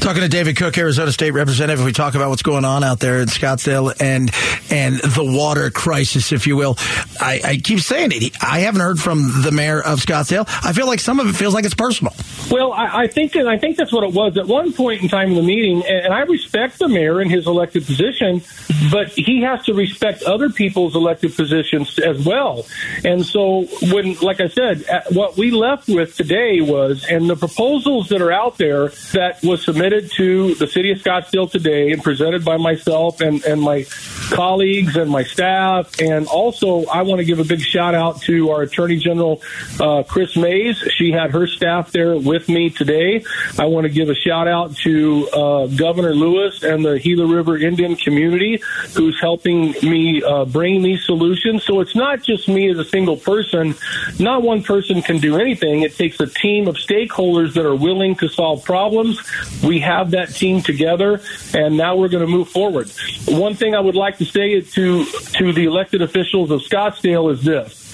Talking 0.00 0.22
to 0.22 0.28
David 0.28 0.56
Cook, 0.56 0.76
Arizona 0.78 1.12
State 1.12 1.32
Representative, 1.32 1.84
we 1.84 1.92
talk 1.92 2.14
about 2.14 2.30
what's 2.30 2.42
going 2.42 2.64
on 2.64 2.84
out 2.84 3.00
there 3.00 3.20
in 3.20 3.28
Scottsdale 3.28 3.94
and 4.00 4.30
and 4.70 4.96
the 4.96 5.24
water 5.24 5.70
crisis, 5.70 6.32
if 6.32 6.46
you 6.46 6.56
will. 6.56 6.76
I, 7.20 7.40
I 7.44 7.56
keep 7.56 7.80
saying 7.80 8.10
it. 8.12 8.36
I 8.42 8.60
haven't 8.60 8.80
heard 8.80 8.98
from 8.98 9.42
the 9.42 9.52
mayor 9.52 9.80
of 9.80 10.00
Scottsdale. 10.00 10.46
I 10.64 10.72
feel 10.72 10.86
like 10.86 11.00
some 11.00 11.20
of 11.20 11.28
it 11.28 11.34
feels 11.34 11.54
like 11.54 11.64
it's 11.64 11.74
personal. 11.74 12.14
Well, 12.50 12.72
I, 12.72 13.02
I 13.02 13.06
think 13.06 13.34
and 13.36 13.48
I 13.48 13.58
think 13.58 13.76
that's 13.76 13.92
what 13.92 14.04
it 14.04 14.12
was 14.12 14.36
at 14.36 14.46
one 14.46 14.72
point 14.72 15.02
in 15.02 15.08
time 15.08 15.30
in 15.30 15.34
the 15.34 15.42
meeting. 15.42 15.84
And, 15.86 16.06
and 16.06 16.14
I 16.14 16.20
respect 16.20 16.78
the 16.78 16.88
mayor 16.88 17.20
in 17.20 17.30
his 17.30 17.46
elected 17.46 17.86
position, 17.86 18.42
but 18.90 19.08
he 19.08 19.42
has 19.42 19.64
to 19.66 19.74
respect 19.74 20.22
other 20.22 20.50
people's 20.50 20.94
elected 20.94 21.34
positions 21.34 21.98
as 21.98 22.24
well. 22.24 22.66
And 23.04 23.24
so, 23.24 23.35
when, 23.36 24.14
like 24.22 24.40
I 24.40 24.48
said, 24.48 24.84
uh, 24.88 25.02
what 25.12 25.36
we 25.36 25.50
left 25.50 25.88
with 25.88 26.16
today 26.16 26.60
was, 26.60 27.06
and 27.08 27.28
the 27.28 27.36
proposals 27.36 28.08
that 28.08 28.22
are 28.22 28.32
out 28.32 28.58
there 28.58 28.88
that 29.12 29.42
was 29.42 29.64
submitted 29.64 30.10
to 30.16 30.54
the 30.54 30.66
city 30.66 30.90
of 30.92 30.98
Scottsdale 30.98 31.50
today 31.50 31.92
and 31.92 32.02
presented 32.02 32.44
by 32.44 32.56
myself 32.56 33.20
and, 33.20 33.44
and 33.44 33.60
my 33.60 33.84
colleagues 34.30 34.96
and 34.96 35.10
my 35.10 35.22
staff. 35.22 36.00
And 36.00 36.26
also, 36.26 36.86
I 36.86 37.02
want 37.02 37.18
to 37.20 37.24
give 37.24 37.38
a 37.38 37.44
big 37.44 37.60
shout 37.60 37.94
out 37.94 38.22
to 38.22 38.50
our 38.50 38.62
Attorney 38.62 38.96
General, 38.96 39.42
uh, 39.80 40.02
Kris 40.02 40.36
Mayes. 40.36 40.76
She 40.96 41.12
had 41.12 41.30
her 41.32 41.46
staff 41.46 41.92
there 41.92 42.16
with 42.16 42.48
me 42.48 42.70
today. 42.70 43.24
I 43.58 43.66
want 43.66 43.84
to 43.84 43.90
give 43.90 44.08
a 44.08 44.14
shout 44.14 44.48
out 44.48 44.76
to 44.78 45.28
uh, 45.30 45.66
Governor 45.66 46.14
Lewis 46.14 46.62
and 46.62 46.84
the 46.84 46.98
Gila 46.98 47.26
River 47.26 47.56
Indian 47.58 47.96
community 47.96 48.62
who's 48.94 49.20
helping 49.20 49.72
me 49.82 50.22
uh, 50.22 50.44
bring 50.44 50.82
these 50.82 51.04
solutions. 51.04 51.64
So 51.64 51.80
it's 51.80 51.94
not 51.94 52.22
just 52.22 52.48
me 52.48 52.70
as 52.70 52.78
a 52.78 52.84
single 52.84 53.16
person. 53.26 53.74
Not 54.18 54.42
one 54.42 54.62
person 54.62 55.02
can 55.02 55.18
do 55.18 55.36
anything. 55.36 55.82
It 55.82 55.94
takes 55.96 56.18
a 56.20 56.26
team 56.26 56.68
of 56.68 56.76
stakeholders 56.76 57.52
that 57.54 57.66
are 57.66 57.74
willing 57.74 58.14
to 58.16 58.28
solve 58.28 58.64
problems. 58.64 59.20
We 59.62 59.80
have 59.80 60.12
that 60.12 60.28
team 60.32 60.62
together, 60.62 61.20
and 61.52 61.76
now 61.76 61.96
we're 61.96 62.08
going 62.08 62.24
to 62.24 62.32
move 62.32 62.48
forward. 62.48 62.90
One 63.26 63.54
thing 63.54 63.74
I 63.74 63.80
would 63.80 63.96
like 63.96 64.16
to 64.18 64.24
say 64.24 64.60
to 64.60 65.04
to 65.04 65.52
the 65.52 65.64
elected 65.64 66.00
officials 66.00 66.50
of 66.50 66.60
Scottsdale 66.60 67.32
is 67.32 67.42
this. 67.42 67.85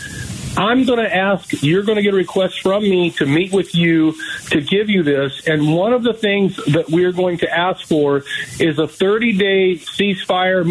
I'm 0.57 0.85
going 0.85 0.99
to 0.99 1.15
ask, 1.15 1.63
you're 1.63 1.83
going 1.83 1.97
to 1.97 2.03
get 2.03 2.13
a 2.13 2.17
request 2.17 2.61
from 2.61 2.83
me 2.83 3.11
to 3.13 3.27
meet 3.27 3.53
with 3.53 3.75
you 3.75 4.15
to 4.51 4.61
give 4.61 4.91
you 4.91 5.03
this. 5.03 5.47
And 5.49 5.75
one 5.75 5.93
of 5.93 6.03
the 6.03 6.13
things 6.13 6.57
that 6.73 6.91
we're 6.91 7.13
going 7.13 7.39
to 7.39 7.51
ask 7.51 7.87
for 7.87 8.25
is 8.61 8.79
a 8.79 8.87
30 8.87 9.39
day 9.39 9.75
ceasefire 9.77 10.63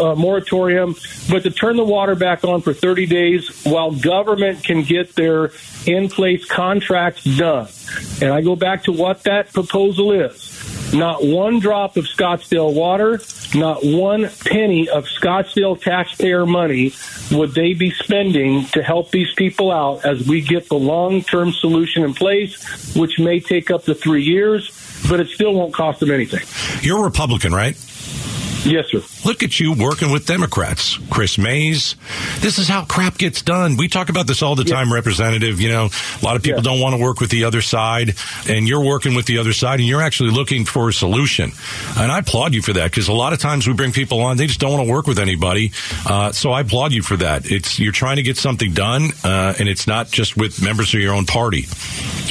uh, 0.00 0.14
moratorium, 0.14 0.94
but 1.28 1.42
to 1.42 1.50
turn 1.50 1.76
the 1.76 1.84
water 1.84 2.14
back 2.14 2.44
on 2.44 2.62
for 2.62 2.72
30 2.72 3.06
days 3.06 3.64
while 3.64 3.90
government 3.90 4.62
can 4.62 4.82
get 4.82 5.14
their 5.16 5.50
in 5.86 6.08
place 6.08 6.44
contracts 6.44 7.24
done. 7.24 7.68
And 8.22 8.32
I 8.32 8.40
go 8.40 8.56
back 8.56 8.84
to 8.84 8.92
what 8.92 9.24
that 9.24 9.52
proposal 9.52 10.12
is. 10.12 10.53
Not 10.94 11.24
one 11.24 11.58
drop 11.58 11.96
of 11.96 12.04
Scottsdale 12.04 12.72
water, 12.72 13.20
not 13.52 13.84
one 13.84 14.30
penny 14.46 14.88
of 14.88 15.06
Scottsdale 15.06 15.80
taxpayer 15.80 16.46
money 16.46 16.92
would 17.32 17.52
they 17.52 17.74
be 17.74 17.90
spending 17.90 18.66
to 18.66 18.82
help 18.82 19.10
these 19.10 19.34
people 19.34 19.72
out 19.72 20.04
as 20.04 20.26
we 20.28 20.40
get 20.40 20.68
the 20.68 20.76
long 20.76 21.22
term 21.22 21.50
solution 21.50 22.04
in 22.04 22.14
place, 22.14 22.94
which 22.94 23.18
may 23.18 23.40
take 23.40 23.72
up 23.72 23.84
to 23.84 23.94
three 23.94 24.22
years, 24.22 24.70
but 25.08 25.18
it 25.18 25.28
still 25.28 25.52
won't 25.54 25.74
cost 25.74 25.98
them 25.98 26.12
anything. 26.12 26.42
You're 26.80 27.00
a 27.00 27.04
Republican, 27.04 27.52
right? 27.52 27.76
Yes, 28.64 28.86
sir. 28.90 29.02
Look 29.28 29.42
at 29.42 29.60
you 29.60 29.74
working 29.74 30.10
with 30.10 30.26
Democrats. 30.26 30.96
Kris 31.10 31.36
Mayes. 31.38 31.96
This 32.40 32.58
is 32.58 32.66
how 32.66 32.84
crap 32.84 33.18
gets 33.18 33.42
done. 33.42 33.76
We 33.76 33.88
talk 33.88 34.08
about 34.08 34.26
this 34.26 34.42
all 34.42 34.54
the 34.54 34.64
time, 34.64 34.92
Representative. 34.92 35.60
You 35.60 35.68
know, 35.70 35.88
a 36.20 36.24
lot 36.24 36.36
of 36.36 36.42
people 36.42 36.62
don't 36.62 36.80
want 36.80 36.96
to 36.96 37.02
work 37.02 37.20
with 37.20 37.30
the 37.30 37.44
other 37.44 37.60
side, 37.60 38.14
and 38.48 38.66
you're 38.66 38.82
working 38.84 39.14
with 39.14 39.26
the 39.26 39.38
other 39.38 39.52
side, 39.52 39.80
and 39.80 39.88
you're 39.88 40.02
actually 40.02 40.30
looking 40.30 40.64
for 40.64 40.88
a 40.88 40.92
solution. 40.92 41.52
And 41.98 42.10
I 42.10 42.20
applaud 42.20 42.54
you 42.54 42.62
for 42.62 42.72
that 42.72 42.90
because 42.90 43.08
a 43.08 43.12
lot 43.12 43.32
of 43.34 43.38
times 43.38 43.66
we 43.66 43.74
bring 43.74 43.92
people 43.92 44.20
on, 44.22 44.36
they 44.38 44.46
just 44.46 44.60
don't 44.60 44.72
want 44.72 44.86
to 44.86 44.90
work 44.92 45.06
with 45.06 45.18
anybody. 45.18 45.72
Uh, 46.06 46.32
so 46.32 46.50
I 46.50 46.60
applaud 46.60 46.92
you 46.92 47.02
for 47.02 47.16
that. 47.18 47.50
It's 47.50 47.78
you're 47.78 47.92
trying 47.92 48.16
to 48.16 48.22
get 48.22 48.36
something 48.38 48.72
done, 48.72 49.10
uh, 49.24 49.54
and 49.58 49.68
it's 49.68 49.86
not 49.86 50.10
just 50.10 50.36
with 50.36 50.62
members 50.62 50.94
of 50.94 51.00
your 51.00 51.14
own 51.14 51.26
party. 51.26 51.66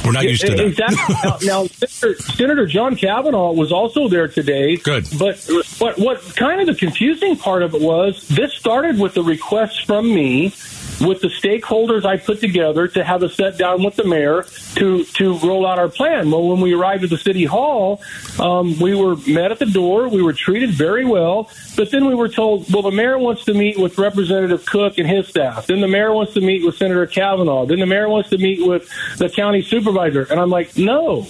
We're 0.04 0.12
not 0.12 0.24
Yeah, 0.24 0.30
used 0.32 0.46
to 0.46 0.56
that. 0.56 0.66
Exactly. 0.66 1.16
now, 1.24 1.38
now 1.64 1.68
Senator, 1.68 2.22
Senator 2.22 2.66
John 2.66 2.96
Kavanagh 2.96 3.52
was 3.52 3.72
also 3.72 4.10
there 4.10 4.28
today. 4.28 4.76
Good. 4.78 5.08
But 5.18 5.38
what 5.80 5.98
what 6.00 6.23
kind 6.36 6.62
of 6.62 6.68
the 6.68 6.76
confusing 6.76 7.38
part 7.38 7.64
of 7.64 7.74
it 7.74 7.82
was 7.82 8.28
this 8.28 8.54
started 8.54 9.00
with 9.00 9.14
the 9.14 9.24
request 9.24 9.86
from 9.86 10.14
me 10.14 10.54
with 11.02 11.22
the 11.22 11.28
stakeholders 11.28 12.06
I 12.06 12.18
put 12.18 12.40
together 12.40 12.88
to 12.90 13.04
have 13.04 13.24
a 13.24 13.30
set 13.30 13.58
down 13.58 13.84
with 13.84 13.96
the 13.96 14.04
mayor 14.04 14.46
to 14.76 15.04
to 15.04 15.38
roll 15.40 15.66
out 15.66 15.80
our 15.80 15.90
plan. 15.90 16.32
Well, 16.32 16.48
when 16.48 16.62
we 16.62 16.74
arrived 16.74 17.04
at 17.04 17.10
the 17.10 17.18
city 17.18 17.46
hall, 17.46 18.02
um, 18.40 18.80
we 18.80 18.96
were 18.96 19.16
met 19.28 19.52
at 19.52 19.60
the 19.60 19.66
door. 19.66 20.08
We 20.08 20.22
were 20.22 20.34
treated 20.34 20.72
very 20.72 21.06
well, 21.06 21.50
but 21.76 21.92
then 21.92 22.06
we 22.06 22.16
were 22.16 22.30
told, 22.30 22.72
well, 22.72 22.84
the 22.84 22.92
mayor 22.92 23.18
wants 23.18 23.46
to 23.46 23.54
meet 23.54 23.80
with 23.80 23.98
Representative 23.98 24.66
Cook 24.66 24.98
and 24.98 25.08
his 25.08 25.28
staff. 25.28 25.68
Then 25.68 25.82
the 25.82 25.88
mayor 25.88 26.14
wants 26.14 26.34
to 26.34 26.42
meet 26.42 26.66
with 26.66 26.76
Senator 26.78 27.06
Kavanagh. 27.06 27.66
Then 27.66 27.80
the 27.80 27.86
mayor 27.86 28.10
wants 28.10 28.30
to 28.30 28.38
meet 28.38 28.66
with 28.66 28.90
the 29.18 29.30
county 29.30 29.62
supervisor. 29.62 30.24
And 30.24 30.40
I'm 30.40 30.50
like, 30.50 30.78
no. 30.78 31.28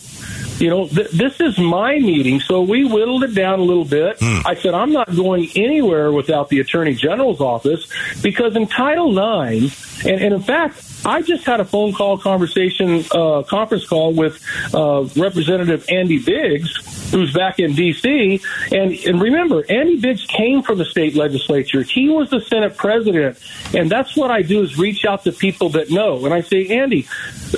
You 0.59 0.69
know, 0.69 0.87
th- 0.87 1.09
this 1.11 1.39
is 1.39 1.57
my 1.57 1.99
meeting, 1.99 2.39
so 2.39 2.61
we 2.61 2.85
whittled 2.85 3.23
it 3.23 3.33
down 3.33 3.59
a 3.59 3.63
little 3.63 3.85
bit. 3.85 4.17
Hmm. 4.19 4.39
I 4.45 4.55
said 4.55 4.73
I'm 4.73 4.91
not 4.91 5.13
going 5.15 5.49
anywhere 5.55 6.11
without 6.11 6.49
the 6.49 6.59
Attorney 6.59 6.93
General's 6.93 7.41
office 7.41 7.87
because 8.21 8.55
in 8.55 8.67
Title 8.67 9.11
IX, 9.11 10.05
and, 10.05 10.21
and 10.21 10.33
in 10.33 10.41
fact, 10.41 10.83
I 11.05 11.21
just 11.21 11.45
had 11.45 11.59
a 11.59 11.65
phone 11.65 11.93
call 11.93 12.17
conversation, 12.17 13.03
uh, 13.11 13.43
conference 13.43 13.85
call 13.87 14.13
with 14.13 14.43
uh, 14.73 15.03
Representative 15.15 15.85
Andy 15.89 16.19
Biggs, 16.19 17.11
who's 17.11 17.33
back 17.33 17.59
in 17.59 17.73
D.C. 17.73 18.41
And, 18.71 18.93
and 18.93 19.21
remember, 19.21 19.63
Andy 19.69 19.99
Biggs 19.99 20.25
came 20.25 20.63
from 20.63 20.77
the 20.77 20.85
state 20.85 21.15
legislature. 21.15 21.83
He 21.83 22.09
was 22.09 22.29
the 22.29 22.41
Senate 22.41 22.77
president, 22.77 23.37
and 23.73 23.89
that's 23.89 24.15
what 24.15 24.31
I 24.31 24.41
do 24.41 24.61
is 24.61 24.77
reach 24.77 25.05
out 25.05 25.23
to 25.25 25.31
people 25.31 25.69
that 25.69 25.91
know. 25.91 26.25
And 26.25 26.33
I 26.33 26.41
say, 26.41 26.67
Andy, 26.67 27.07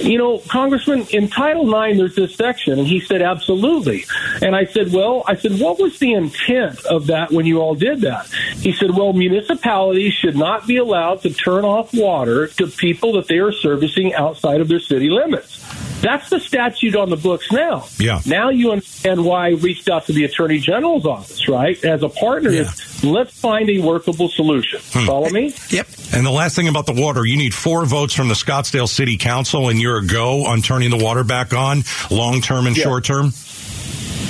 you 0.02 0.18
know, 0.18 0.40
Congressman, 0.40 1.06
in 1.12 1.30
Title 1.30 1.64
IX, 1.74 1.98
there's 1.98 2.16
this 2.16 2.36
section, 2.36 2.80
and 2.80 2.88
he 2.88 3.00
said, 3.00 3.22
absolutely. 3.22 4.06
And 4.42 4.56
I 4.56 4.66
said, 4.66 4.92
well, 4.92 5.24
I 5.28 5.36
said, 5.36 5.60
what 5.60 5.80
was 5.80 6.00
the 6.00 6.14
intent 6.14 6.84
of 6.86 7.08
that 7.08 7.32
when 7.32 7.46
you 7.46 7.60
all 7.60 7.76
did 7.76 8.02
that? 8.02 8.28
He 8.58 8.74
said, 8.74 8.92
well, 8.92 9.14
municipalities 9.14 10.14
should 10.14 10.36
not 10.36 10.68
be 10.68 10.78
allowed 10.78 11.22
to 11.22 11.30
turn 11.34 11.64
off 11.64 11.94
water 11.94 12.48
to 12.48 12.68
people 12.68 13.14
that 13.14 13.28
they 13.28 13.35
are 13.40 13.52
servicing 13.52 14.14
outside 14.14 14.62
of 14.62 14.68
their 14.68 14.80
city 14.80 15.10
limits. 15.10 15.64
That's 16.02 16.30
the 16.30 16.40
statute 16.40 16.96
on 16.96 17.10
the 17.10 17.16
books 17.18 17.52
now. 17.52 17.86
Yeah. 17.98 18.22
Now 18.28 18.50
you 18.50 18.72
understand 18.72 19.24
why 19.26 19.48
I 19.48 19.50
reached 19.52 19.90
out 19.90 20.06
to 20.06 20.14
the 20.14 20.26
Attorney 20.26 20.60
General's 20.60 21.06
office, 21.06 21.48
right? 21.48 21.84
As 21.84 22.04
a 22.04 22.10
partner, 22.10 22.50
is 22.50 23.04
let's 23.04 23.32
find 23.40 23.70
a 23.70 23.80
workable 23.80 24.30
solution. 24.30 24.80
Hmm. 24.92 25.06
Follow 25.08 25.30
me? 25.30 25.56
Yep. 25.70 25.88
And 26.14 26.26
the 26.26 26.32
last 26.32 26.56
thing 26.56 26.68
about 26.68 26.86
the 26.86 26.94
water, 26.94 27.26
you 27.26 27.38
need 27.38 27.54
four 27.56 27.86
votes 27.86 28.14
from 28.14 28.28
the 28.28 28.36
Scottsdale 28.36 28.88
City 28.88 29.18
Council, 29.18 29.70
and 29.70 29.82
you're 29.82 29.98
a 29.98 30.06
go 30.06 30.46
on 30.46 30.62
turning 30.62 30.92
the 30.92 31.04
water 31.04 31.24
back 31.24 31.54
on, 31.54 31.84
long 32.12 32.42
term 32.42 32.68
and 32.68 32.78
Yeah. 32.78 32.84
short 32.84 33.06
term. 33.06 33.34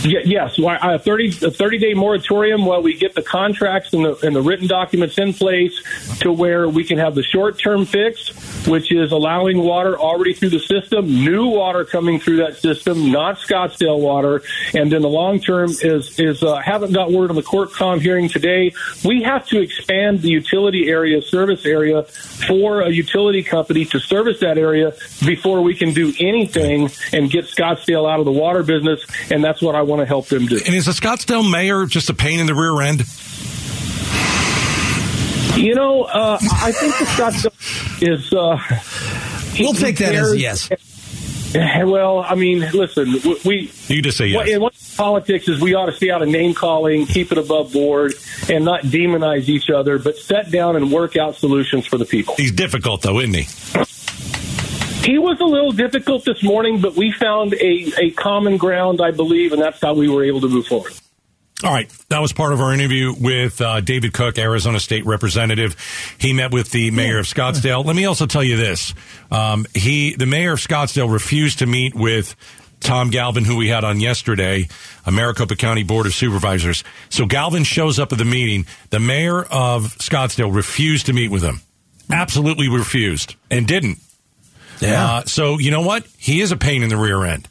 Ye- 0.06 0.22
Yes, 0.26 0.58
a 0.60 1.00
30 1.00 1.46
a 1.46 1.52
30 1.52 1.78
day 1.80 1.94
moratorium 1.96 2.66
while 2.66 2.82
we 2.82 2.96
get 2.96 3.16
the 3.16 3.22
contracts 3.24 3.92
and 3.94 4.06
the 4.06 4.16
and 4.26 4.36
the 4.36 4.42
written 4.42 4.68
documents 4.68 5.18
in 5.18 5.34
place 5.34 5.74
to 6.20 6.32
where 6.32 6.70
we 6.70 6.84
can 6.84 6.98
have 7.00 7.16
the 7.16 7.24
short 7.24 7.58
term 7.58 7.86
fix, 7.86 8.30
which 8.68 8.92
is 8.92 9.12
allowing 9.12 9.58
water 9.58 9.98
already 9.98 10.34
through 10.34 10.50
the 10.50 10.60
system, 10.60 11.08
new 11.08 11.48
water 11.48 11.86
coming 11.86 12.20
through 12.20 12.38
that 12.38 12.58
system, 12.58 13.12
not 13.12 13.38
Scottsdale 13.38 14.00
water, 14.00 14.44
and 14.76 14.92
then 14.92 15.02
the 15.02 15.10
long 15.10 15.40
term 15.40 15.72
is 15.82 16.20
is 16.20 16.44
uh, 16.44 16.58
haven't 16.58 16.94
got 16.94 17.12
word 17.12 17.32
on 17.32 17.36
the 17.36 17.44
court 17.44 17.72
com 17.72 18.00
hearing 18.00 18.30
today. 18.30 18.74
We 19.04 19.24
have 19.24 19.48
to 19.48 19.60
expand 19.62 20.22
the 20.22 20.30
utility 20.30 20.88
area 20.90 21.22
service 21.24 21.66
area 21.66 22.04
for 22.04 22.82
a 22.82 22.90
utility 22.92 23.42
company 23.44 23.86
to 23.86 24.00
service 24.00 24.40
that 24.42 24.58
area 24.60 24.94
before 25.26 25.62
we 25.62 25.74
can 25.74 25.94
do 25.94 26.14
anything 26.20 26.92
and 27.12 27.32
get 27.32 27.46
Scottsdale 27.46 28.08
out 28.08 28.20
of 28.20 28.26
the 28.26 28.32
water 28.32 28.62
business, 28.62 29.04
and 29.32 29.44
that's 29.44 29.62
what 29.64 29.74
I 29.74 29.82
want 29.82 29.95
to 30.02 30.06
help 30.06 30.28
them 30.28 30.46
do. 30.48 30.58
And 30.66 30.74
is 30.76 30.86
the 30.86 30.92
Scottsdale 30.92 31.50
mayor 31.50 31.86
just 31.86 32.10
a 32.10 32.14
pain 32.14 32.40
in 32.40 32.48
the 32.48 32.56
rear 32.56 32.82
end? 32.82 33.04
You 35.58 35.74
know, 35.74 36.04
uh, 36.04 36.38
I 36.42 36.72
think 36.74 36.98
the 36.98 37.06
Scottsdale 37.06 38.02
is. 38.18 38.34
Uh, 38.34 38.58
We'll 39.58 39.74
take 39.74 39.98
that 40.00 40.14
as 40.14 40.34
a 40.34 40.38
yes. 40.40 40.70
Well, 41.56 42.20
I 42.20 42.36
mean, 42.36 42.60
listen, 42.74 43.14
we- 43.24 43.40
we. 43.46 43.72
You 43.88 44.02
just 44.02 44.18
say 44.18 44.28
yes. 44.28 44.60
What, 44.60 44.74
and 44.76 44.98
politics 44.98 45.48
is 45.48 45.62
we 45.62 45.74
ought 45.74 45.86
to 45.86 45.94
stay 45.94 46.10
out 46.12 46.22
of 46.22 46.28
name 46.28 46.54
calling, 46.54 47.06
keep 47.06 47.32
it 47.32 47.38
above 47.38 47.72
board, 47.72 48.14
and 48.50 48.66
not 48.66 48.82
demonize 48.82 49.48
each 49.48 49.70
other, 49.70 49.98
but 49.98 50.18
sit 50.18 50.52
down 50.52 50.76
and 50.76 50.92
work 50.92 51.16
out 51.16 51.38
solutions 51.38 51.88
for 51.88 51.98
the 51.98 52.04
people. 52.04 52.36
He's 52.36 52.52
difficult, 52.52 53.04
though, 53.04 53.22
isn't 53.22 53.34
he? 53.36 53.48
He 55.06 55.20
was 55.20 55.40
a 55.40 55.46
little 55.46 55.72
difficult 55.72 56.26
this 56.26 56.42
morning, 56.42 56.82
but 56.82 56.96
we 56.96 57.12
found 57.12 57.54
a, 57.54 57.92
a 58.00 58.12
common 58.12 58.58
ground, 58.58 59.02
I 59.02 59.12
believe, 59.12 59.54
and 59.54 59.62
that's 59.62 59.80
how 59.80 59.94
we 59.94 60.10
were 60.10 60.24
able 60.24 60.42
to 60.42 60.50
move 60.50 60.66
forward. 60.66 60.94
All 61.64 61.72
right. 61.72 61.88
That 62.10 62.20
was 62.20 62.34
part 62.34 62.54
of 62.54 62.60
our 62.60 62.74
interview 62.74 63.14
with 63.18 63.62
uh, 63.62 63.82
David 63.82 64.14
Cook, 64.14 64.38
Arizona 64.40 64.80
State 64.80 65.06
Representative. 65.06 65.76
He 66.18 66.34
met 66.34 66.52
with 66.52 66.72
the 66.72 66.90
mayor 66.92 67.20
of 67.20 67.28
Scottsdale. 67.28 67.86
Let 67.86 67.96
me 67.96 68.06
also 68.06 68.26
tell 68.26 68.44
you 68.44 68.58
this. 68.58 68.94
Um, 69.32 69.66
he, 69.74 70.16
the 70.16 70.26
mayor 70.26 70.54
of 70.54 70.60
Scottsdale 70.60 71.12
refused 71.12 71.60
to 71.60 71.68
meet 71.68 71.94
with 71.94 72.36
Tom 72.80 73.10
Galvin, 73.10 73.46
who 73.46 73.56
we 73.56 73.70
had 73.70 73.84
on 73.84 74.00
yesterday, 74.00 74.68
a 75.06 75.12
Maricopa 75.12 75.56
County 75.56 75.84
Board 75.84 76.08
of 76.08 76.14
Supervisors. 76.14 76.84
So 77.10 77.26
Galvin 77.26 77.64
shows 77.64 78.00
up 78.00 78.12
at 78.12 78.18
the 78.18 78.26
meeting. 78.26 78.66
The 78.90 79.00
mayor 79.00 79.44
of 79.44 79.96
Scottsdale 80.00 80.54
refused 80.54 81.06
to 81.06 81.14
meet 81.14 81.30
with 81.30 81.44
him. 81.44 81.62
Absolutely 82.12 82.70
refused 82.70 83.36
and 83.50 83.68
didn't. 83.68 84.00
Yeah. 84.80 85.06
Uh, 85.06 85.24
so 85.26 85.60
you 85.60 85.72
know 85.72 85.82
what? 85.82 86.06
He 86.18 86.42
is 86.42 86.52
a 86.52 86.58
pain 86.58 86.84
in 86.84 86.90
the 86.90 86.98
rear 86.98 87.24
end. 87.24 87.48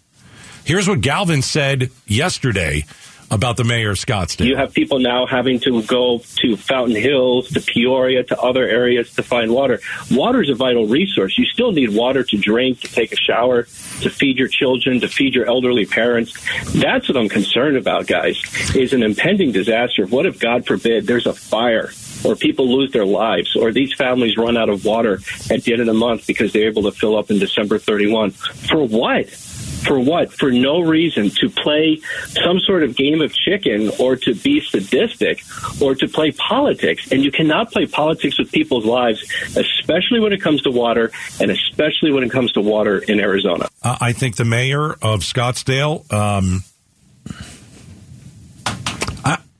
Here's 0.64 0.88
what 0.88 1.00
Galvin 1.00 1.42
said 1.42 1.90
yesterday 2.06 2.84
about 3.30 3.56
the 3.56 3.64
mayor 3.64 3.90
of 3.90 3.96
Scottsdale. 3.96 4.46
You 4.46 4.56
have 4.56 4.72
people 4.72 4.98
now 4.98 5.26
having 5.26 5.58
to 5.60 5.82
go 5.82 6.20
to 6.36 6.56
Fountain 6.56 6.96
Hills, 6.96 7.48
to 7.48 7.60
Peoria, 7.60 8.22
to 8.24 8.38
other 8.40 8.66
areas 8.66 9.14
to 9.14 9.22
find 9.22 9.50
water. 9.50 9.80
Water 10.10 10.42
is 10.42 10.50
a 10.50 10.54
vital 10.54 10.86
resource. 10.86 11.36
You 11.36 11.44
still 11.46 11.72
need 11.72 11.94
water 11.94 12.22
to 12.22 12.36
drink, 12.36 12.80
to 12.80 12.88
take 12.88 13.12
a 13.12 13.16
shower, 13.16 13.64
to 13.64 14.10
feed 14.10 14.38
your 14.38 14.48
children, 14.48 15.00
to 15.00 15.08
feed 15.08 15.34
your 15.34 15.46
elderly 15.46 15.86
parents. 15.86 16.32
That's 16.72 17.08
what 17.08 17.16
I'm 17.16 17.28
concerned 17.28 17.76
about, 17.76 18.06
guys, 18.06 18.40
is 18.74 18.92
an 18.92 19.02
impending 19.02 19.52
disaster. 19.52 20.06
What 20.06 20.26
if, 20.26 20.38
God 20.38 20.66
forbid, 20.66 21.06
there's 21.06 21.26
a 21.26 21.34
fire? 21.34 21.90
Or 22.24 22.36
people 22.36 22.74
lose 22.74 22.92
their 22.92 23.04
lives, 23.04 23.56
or 23.56 23.72
these 23.72 23.92
families 23.94 24.36
run 24.36 24.56
out 24.56 24.68
of 24.68 24.84
water 24.84 25.20
at 25.50 25.62
the 25.64 25.72
end 25.72 25.80
of 25.80 25.86
the 25.86 25.94
month 25.94 26.26
because 26.26 26.52
they're 26.52 26.68
able 26.68 26.84
to 26.84 26.92
fill 26.92 27.16
up 27.16 27.30
in 27.30 27.38
December 27.38 27.78
31. 27.78 28.30
For 28.30 28.86
what? 28.86 29.28
For 29.28 30.00
what? 30.00 30.32
For 30.32 30.50
no 30.50 30.80
reason 30.80 31.30
to 31.40 31.50
play 31.50 32.00
some 32.28 32.58
sort 32.60 32.82
of 32.82 32.96
game 32.96 33.20
of 33.20 33.34
chicken 33.34 33.90
or 33.98 34.16
to 34.16 34.34
be 34.34 34.60
sadistic 34.60 35.42
or 35.80 35.94
to 35.96 36.08
play 36.08 36.32
politics. 36.32 37.12
And 37.12 37.22
you 37.22 37.30
cannot 37.30 37.70
play 37.70 37.86
politics 37.86 38.38
with 38.38 38.50
people's 38.50 38.86
lives, 38.86 39.22
especially 39.56 40.20
when 40.20 40.32
it 40.32 40.40
comes 40.40 40.62
to 40.62 40.70
water 40.70 41.12
and 41.38 41.50
especially 41.50 42.12
when 42.12 42.24
it 42.24 42.30
comes 42.30 42.52
to 42.52 42.62
water 42.62 42.98
in 42.98 43.20
Arizona. 43.20 43.68
I 43.82 44.12
think 44.12 44.36
the 44.36 44.44
mayor 44.44 44.92
of 44.92 45.20
Scottsdale. 45.20 46.10
Um, 46.12 46.64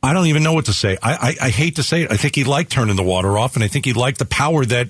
I 0.05 0.13
don't 0.13 0.27
even 0.27 0.43
know 0.43 0.53
what 0.53 0.67
to 0.67 0.73
say. 0.73 0.97
I, 1.03 1.15
I 1.41 1.47
I 1.47 1.51
hate 1.51 1.77
to 1.77 1.83
say 1.83 2.03
it. 2.03 2.13
I 2.13 2.17
think 2.17 2.35
he 2.37 2.45
liked 2.45 2.71
turning 2.71 2.97
the 2.97 3.03
water 3.03 3.39
off, 3.39 3.55
and 3.55 3.65
I 3.65 3.69
think 3.69 3.85
he 3.85 3.93
liked 3.93 4.19
the 4.19 4.27
power 4.27 4.65
that. 4.67 4.89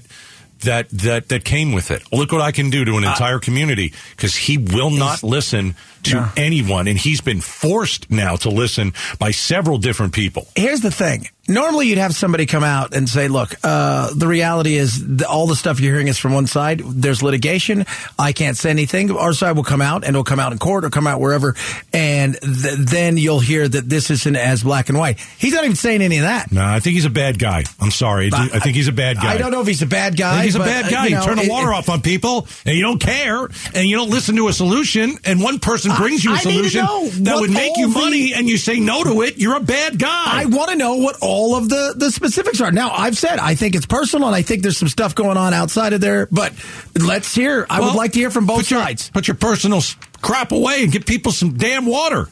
That, 0.60 0.88
that 0.90 1.28
that 1.28 1.44
came 1.44 1.72
with 1.72 1.90
it. 1.90 2.10
Look 2.10 2.32
what 2.32 2.40
I 2.40 2.50
can 2.50 2.70
do 2.70 2.86
to 2.86 2.92
an 2.96 3.04
entire 3.04 3.38
community 3.38 3.92
because 4.16 4.34
he 4.34 4.56
will 4.56 4.88
not 4.90 5.22
listen 5.22 5.74
to 6.04 6.32
anyone, 6.38 6.88
and 6.88 6.96
he's 6.96 7.20
been 7.20 7.42
forced 7.42 8.10
now 8.10 8.36
to 8.36 8.48
listen 8.48 8.94
by 9.18 9.32
several 9.32 9.76
different 9.76 10.14
people. 10.14 10.46
Here's 10.56 10.80
the 10.80 10.92
thing. 10.92 11.28
Normally, 11.46 11.88
you'd 11.88 11.98
have 11.98 12.14
somebody 12.14 12.46
come 12.46 12.64
out 12.64 12.94
and 12.94 13.06
say, 13.08 13.28
"Look, 13.28 13.54
uh, 13.62 14.10
the 14.14 14.26
reality 14.26 14.76
is 14.76 15.16
the, 15.18 15.28
all 15.28 15.46
the 15.46 15.54
stuff 15.56 15.78
you're 15.78 15.92
hearing 15.92 16.08
is 16.08 16.18
from 16.18 16.32
one 16.32 16.46
side. 16.46 16.80
There's 16.84 17.22
litigation. 17.22 17.84
I 18.18 18.32
can't 18.32 18.56
say 18.56 18.70
anything. 18.70 19.10
Our 19.10 19.34
side 19.34 19.52
will 19.56 19.62
come 19.64 19.82
out, 19.82 20.04
and 20.04 20.10
it'll 20.14 20.24
come 20.24 20.40
out 20.40 20.52
in 20.52 20.58
court 20.58 20.84
or 20.86 20.90
come 20.90 21.06
out 21.06 21.20
wherever, 21.20 21.54
and 21.92 22.34
th- 22.40 22.78
then 22.78 23.18
you'll 23.18 23.40
hear 23.40 23.68
that 23.68 23.88
this 23.88 24.10
isn't 24.10 24.36
as 24.36 24.62
black 24.62 24.88
and 24.88 24.96
white." 24.96 25.18
He's 25.38 25.52
not 25.52 25.64
even 25.64 25.76
saying 25.76 26.00
any 26.00 26.16
of 26.16 26.22
that. 26.22 26.50
No, 26.50 26.64
I 26.64 26.80
think 26.80 26.94
he's 26.94 27.04
a 27.04 27.10
bad 27.10 27.38
guy. 27.38 27.64
I'm 27.78 27.90
sorry. 27.90 28.30
I, 28.32 28.48
I 28.54 28.58
think 28.60 28.74
he's 28.76 28.88
a 28.88 28.92
bad 28.92 29.16
guy. 29.16 29.34
I 29.34 29.36
don't 29.38 29.50
know 29.50 29.60
if 29.60 29.66
he's 29.66 29.82
a 29.82 29.86
bad 29.86 30.16
guy. 30.16 30.30
I 30.30 30.34
think 30.36 30.44
he's 30.46 30.56
a 30.56 30.60
bad 30.60 30.86
uh, 30.86 30.90
guy. 30.90 31.04
you 31.04 31.10
You, 31.10 31.16
know, 31.16 31.24
turn 31.26 31.36
the 31.36 31.42
it- 31.44 31.50
water 31.50 31.72
it- 31.72 31.76
off 31.76 31.88
on 31.90 32.00
people, 32.00 32.46
and 32.64 32.74
you 32.74 32.82
don't 32.82 33.00
care, 33.00 33.44
and 33.74 33.86
you 33.86 33.96
don't 33.96 34.08
listen 34.10 34.36
to 34.36 34.48
a 34.48 34.52
solution, 34.54 35.18
and 35.26 35.42
one 35.42 35.58
person 35.58 35.92
brings 35.96 36.24
you 36.24 36.30
a 36.32 36.36
I 36.36 36.38
solution 36.38 36.86
that 37.24 37.36
would 37.38 37.50
make 37.50 37.76
you 37.76 37.86
all 37.88 37.92
the- 37.92 37.98
money, 38.00 38.32
and 38.34 38.48
you 38.48 38.56
say 38.56 38.80
no 38.80 39.04
to 39.04 39.20
it. 39.22 39.36
You're 39.36 39.56
a 39.56 39.60
bad 39.60 39.98
guy. 39.98 40.40
I 40.40 40.46
want 40.46 40.70
to 40.70 40.76
know 40.76 40.94
what 40.94 41.16
all 41.20 41.33
of 41.56 41.68
the, 41.68 41.94
the 41.96 42.10
specifics 42.10 42.60
are. 42.60 42.70
Now, 42.70 42.90
I've 42.90 43.16
said 43.18 43.38
I 43.38 43.54
think 43.54 43.74
it's 43.74 43.86
personal, 43.86 44.28
and 44.28 44.36
I 44.36 44.42
think 44.42 44.62
there's 44.62 44.78
some 44.78 44.88
stuff 44.88 45.14
going 45.14 45.36
on 45.36 45.52
outside 45.52 45.92
of 45.92 46.00
there. 46.00 46.26
But 46.30 46.52
let's 46.94 47.34
hear. 47.34 47.66
I 47.68 47.80
would 47.80 47.94
like 47.94 48.12
to 48.12 48.18
hear 48.20 48.30
from 48.30 48.46
both 48.46 48.58
put 48.58 48.70
your- 48.70 48.80
sides. 48.80 49.10
Put 49.10 49.26
your 49.28 49.34
personal 49.36 49.82
crap 50.22 50.52
away 50.52 50.82
and 50.84 50.92
give 50.92 51.04
people 51.06 51.32
some 51.32 51.54
damn 51.54 51.86
water. 51.86 52.28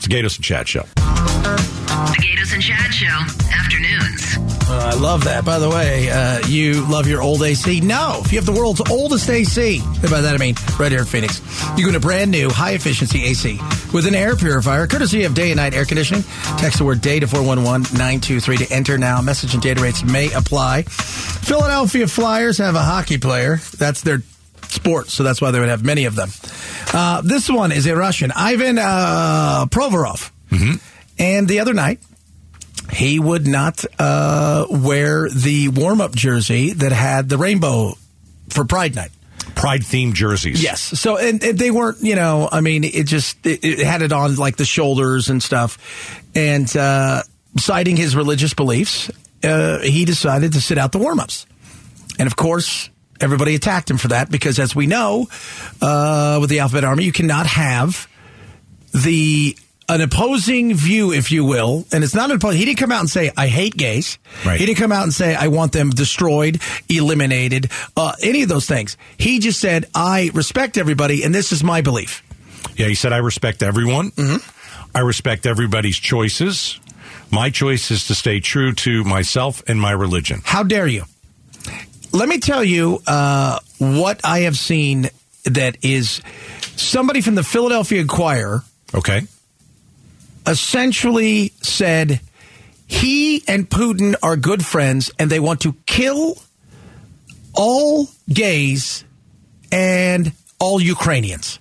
It's 0.00 0.06
a 0.06 0.08
Gaydos 0.08 0.36
and 0.36 0.44
Chad 0.46 0.66
Show. 0.66 0.80
The 0.94 2.22
Gaydos 2.22 2.54
and 2.54 2.62
Chad 2.62 2.94
Show, 2.94 3.06
afternoons. 3.52 4.38
Uh, 4.66 4.92
I 4.94 4.98
love 4.98 5.24
that. 5.24 5.44
By 5.44 5.58
the 5.58 5.68
way, 5.68 6.08
uh, 6.08 6.40
you 6.46 6.86
love 6.88 7.06
your 7.06 7.20
old 7.20 7.42
AC? 7.42 7.82
No. 7.82 8.22
If 8.24 8.32
you 8.32 8.38
have 8.38 8.46
the 8.46 8.52
world's 8.58 8.80
oldest 8.90 9.28
AC, 9.28 9.82
and 9.84 10.10
by 10.10 10.22
that 10.22 10.34
I 10.34 10.38
mean 10.38 10.54
right 10.78 10.90
here 10.90 11.00
in 11.00 11.04
Phoenix, 11.04 11.42
you 11.76 11.84
get 11.84 11.94
a 11.94 12.00
brand 12.00 12.30
new 12.30 12.48
high 12.48 12.70
efficiency 12.70 13.24
AC 13.24 13.60
with 13.92 14.06
an 14.06 14.14
air 14.14 14.36
purifier, 14.36 14.86
courtesy 14.86 15.24
of 15.24 15.34
day 15.34 15.50
and 15.50 15.58
night 15.58 15.74
air 15.74 15.84
conditioning. 15.84 16.22
Text 16.56 16.78
the 16.78 16.86
word 16.86 17.02
day 17.02 17.20
to 17.20 17.26
411-923 17.26 18.66
to 18.66 18.72
enter 18.72 18.96
now. 18.96 19.20
Message 19.20 19.52
and 19.52 19.62
data 19.62 19.82
rates 19.82 20.02
may 20.02 20.32
apply. 20.32 20.84
Philadelphia 20.84 22.06
Flyers 22.06 22.56
have 22.56 22.74
a 22.74 22.82
hockey 22.82 23.18
player. 23.18 23.56
That's 23.76 24.00
their 24.00 24.22
sport, 24.62 25.08
so 25.08 25.24
that's 25.24 25.42
why 25.42 25.50
they 25.50 25.60
would 25.60 25.68
have 25.68 25.84
many 25.84 26.06
of 26.06 26.14
them. 26.14 26.30
Uh, 26.92 27.20
this 27.22 27.48
one 27.48 27.72
is 27.72 27.86
a 27.86 27.94
Russian, 27.94 28.32
Ivan 28.32 28.78
uh, 28.78 29.66
Provorov. 29.70 30.30
And 31.18 31.46
the 31.46 31.60
other 31.60 31.74
night, 31.74 32.00
he 32.92 33.18
would 33.18 33.46
not 33.46 33.84
uh, 33.98 34.66
wear 34.68 35.28
the 35.28 35.68
warm 35.68 36.00
up 36.00 36.14
jersey 36.14 36.72
that 36.72 36.92
had 36.92 37.28
the 37.28 37.38
rainbow 37.38 37.94
for 38.48 38.64
Pride 38.64 38.94
Night. 38.94 39.10
Pride 39.54 39.82
themed 39.82 40.14
jerseys. 40.14 40.62
Yes. 40.62 40.80
So, 40.80 41.16
and, 41.16 41.42
and 41.42 41.58
they 41.58 41.70
weren't, 41.70 41.98
you 42.00 42.14
know, 42.14 42.48
I 42.50 42.60
mean, 42.60 42.84
it 42.84 43.06
just, 43.06 43.44
it, 43.46 43.64
it 43.64 43.78
had 43.80 44.02
it 44.02 44.12
on 44.12 44.36
like 44.36 44.56
the 44.56 44.64
shoulders 44.64 45.28
and 45.28 45.42
stuff. 45.42 46.22
And, 46.34 46.74
uh, 46.76 47.22
citing 47.56 47.96
his 47.96 48.16
religious 48.16 48.54
beliefs, 48.54 49.10
uh, 49.44 49.80
he 49.80 50.04
decided 50.04 50.52
to 50.54 50.60
sit 50.60 50.78
out 50.78 50.92
the 50.92 50.98
warm 50.98 51.20
ups. 51.20 51.46
And 52.18 52.26
of 52.26 52.36
course, 52.36 52.90
everybody 53.20 53.54
attacked 53.54 53.90
him 53.90 53.98
for 53.98 54.08
that 54.08 54.30
because 54.30 54.58
as 54.58 54.74
we 54.74 54.86
know, 54.86 55.28
uh, 55.80 56.38
with 56.40 56.50
the 56.50 56.60
Alphabet 56.60 56.84
Army, 56.84 57.04
you 57.04 57.12
cannot 57.12 57.46
have 57.46 58.08
the, 58.92 59.56
an 59.88 60.00
opposing 60.00 60.74
view, 60.74 61.12
if 61.12 61.32
you 61.32 61.44
will, 61.44 61.84
and 61.92 62.04
it's 62.04 62.14
not 62.14 62.30
an 62.30 62.36
opposing. 62.36 62.58
He 62.58 62.64
didn't 62.64 62.78
come 62.78 62.92
out 62.92 63.00
and 63.00 63.10
say, 63.10 63.30
I 63.36 63.48
hate 63.48 63.76
gays. 63.76 64.18
Right. 64.44 64.58
He 64.58 64.66
didn't 64.66 64.78
come 64.78 64.92
out 64.92 65.02
and 65.02 65.12
say, 65.12 65.34
I 65.34 65.48
want 65.48 65.72
them 65.72 65.90
destroyed, 65.90 66.60
eliminated, 66.88 67.70
uh, 67.96 68.12
any 68.22 68.42
of 68.42 68.48
those 68.48 68.66
things. 68.66 68.96
He 69.18 69.38
just 69.40 69.60
said, 69.60 69.86
I 69.94 70.30
respect 70.34 70.78
everybody, 70.78 71.24
and 71.24 71.34
this 71.34 71.52
is 71.52 71.64
my 71.64 71.80
belief. 71.80 72.22
Yeah, 72.76 72.86
he 72.86 72.94
said, 72.94 73.12
I 73.12 73.18
respect 73.18 73.62
everyone. 73.62 74.10
Mm-hmm. 74.12 74.96
I 74.96 75.00
respect 75.00 75.46
everybody's 75.46 75.98
choices. 75.98 76.80
My 77.30 77.50
choice 77.50 77.90
is 77.90 78.06
to 78.08 78.14
stay 78.14 78.40
true 78.40 78.72
to 78.72 79.04
myself 79.04 79.62
and 79.68 79.80
my 79.80 79.92
religion. 79.92 80.40
How 80.44 80.62
dare 80.62 80.86
you? 80.86 81.04
Let 82.12 82.28
me 82.28 82.38
tell 82.38 82.64
you 82.64 83.00
uh, 83.06 83.58
what 83.78 84.20
I 84.24 84.40
have 84.40 84.56
seen 84.58 85.08
that 85.44 85.76
is 85.82 86.20
somebody 86.76 87.20
from 87.20 87.34
the 87.36 87.42
Philadelphia 87.44 88.00
Inquirer 88.00 88.64
Okay. 88.94 89.22
essentially 90.46 91.52
said 91.62 92.20
he 92.86 93.42
and 93.46 93.68
Putin 93.70 94.16
are 94.22 94.36
good 94.36 94.64
friends 94.64 95.10
and 95.18 95.30
they 95.30 95.38
want 95.40 95.60
to 95.60 95.74
kill 95.86 96.36
all 97.54 98.08
gays 98.28 99.04
and 99.70 100.32
all 100.58 100.80
Ukrainians. 100.80 101.58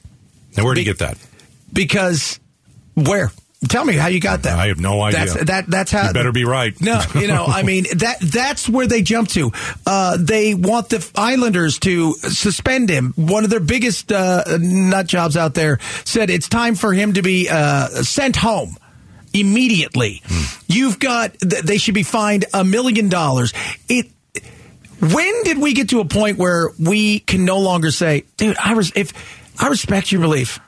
Now, 0.57 0.65
where 0.65 0.73
did 0.73 0.81
you 0.85 0.93
get 0.93 0.99
that? 0.99 1.17
Because 1.71 2.39
where? 2.95 3.31
Tell 3.67 3.83
me 3.83 3.93
how 3.93 4.07
you 4.07 4.21
got 4.21 4.43
that. 4.43 4.57
I 4.57 4.67
have 4.67 4.79
no 4.79 5.01
idea. 5.01 5.25
That's 5.25 5.45
that. 5.45 5.67
That's 5.67 5.91
how. 5.91 6.07
You 6.07 6.13
better 6.13 6.31
be 6.31 6.45
right. 6.45 6.79
No, 6.79 7.01
you 7.13 7.27
know, 7.27 7.45
I 7.45 7.63
mean 7.63 7.85
that. 7.97 8.17
That's 8.21 8.69
where 8.69 8.87
they 8.87 9.01
jump 9.01 9.27
to. 9.29 9.51
Uh, 9.85 10.15
they 10.17 10.53
want 10.55 10.87
the 10.87 11.05
Islanders 11.13 11.77
to 11.79 12.13
suspend 12.13 12.89
him. 12.89 13.11
One 13.17 13.43
of 13.43 13.49
their 13.49 13.59
biggest 13.59 14.13
uh, 14.13 14.43
nut 14.61 15.07
jobs 15.07 15.35
out 15.35 15.55
there 15.55 15.79
said 16.05 16.29
it's 16.29 16.47
time 16.47 16.75
for 16.75 16.93
him 16.93 17.13
to 17.13 17.21
be 17.21 17.49
uh, 17.49 17.87
sent 18.03 18.37
home 18.37 18.77
immediately. 19.33 20.21
You've 20.67 20.97
got. 20.97 21.33
They 21.39 21.77
should 21.79 21.95
be 21.95 22.03
fined 22.03 22.45
a 22.53 22.63
million 22.63 23.09
dollars. 23.09 23.53
It. 23.89 24.07
When 25.01 25.43
did 25.43 25.57
we 25.57 25.73
get 25.73 25.89
to 25.89 25.99
a 25.99 26.05
point 26.05 26.37
where 26.37 26.69
we 26.79 27.19
can 27.19 27.43
no 27.43 27.59
longer 27.59 27.91
say, 27.91 28.23
"Dude, 28.37 28.57
I 28.57 28.73
res- 28.73 28.93
if 28.95 29.11
I 29.61 29.67
respect 29.67 30.11
your 30.13 30.21
belief, 30.21 30.59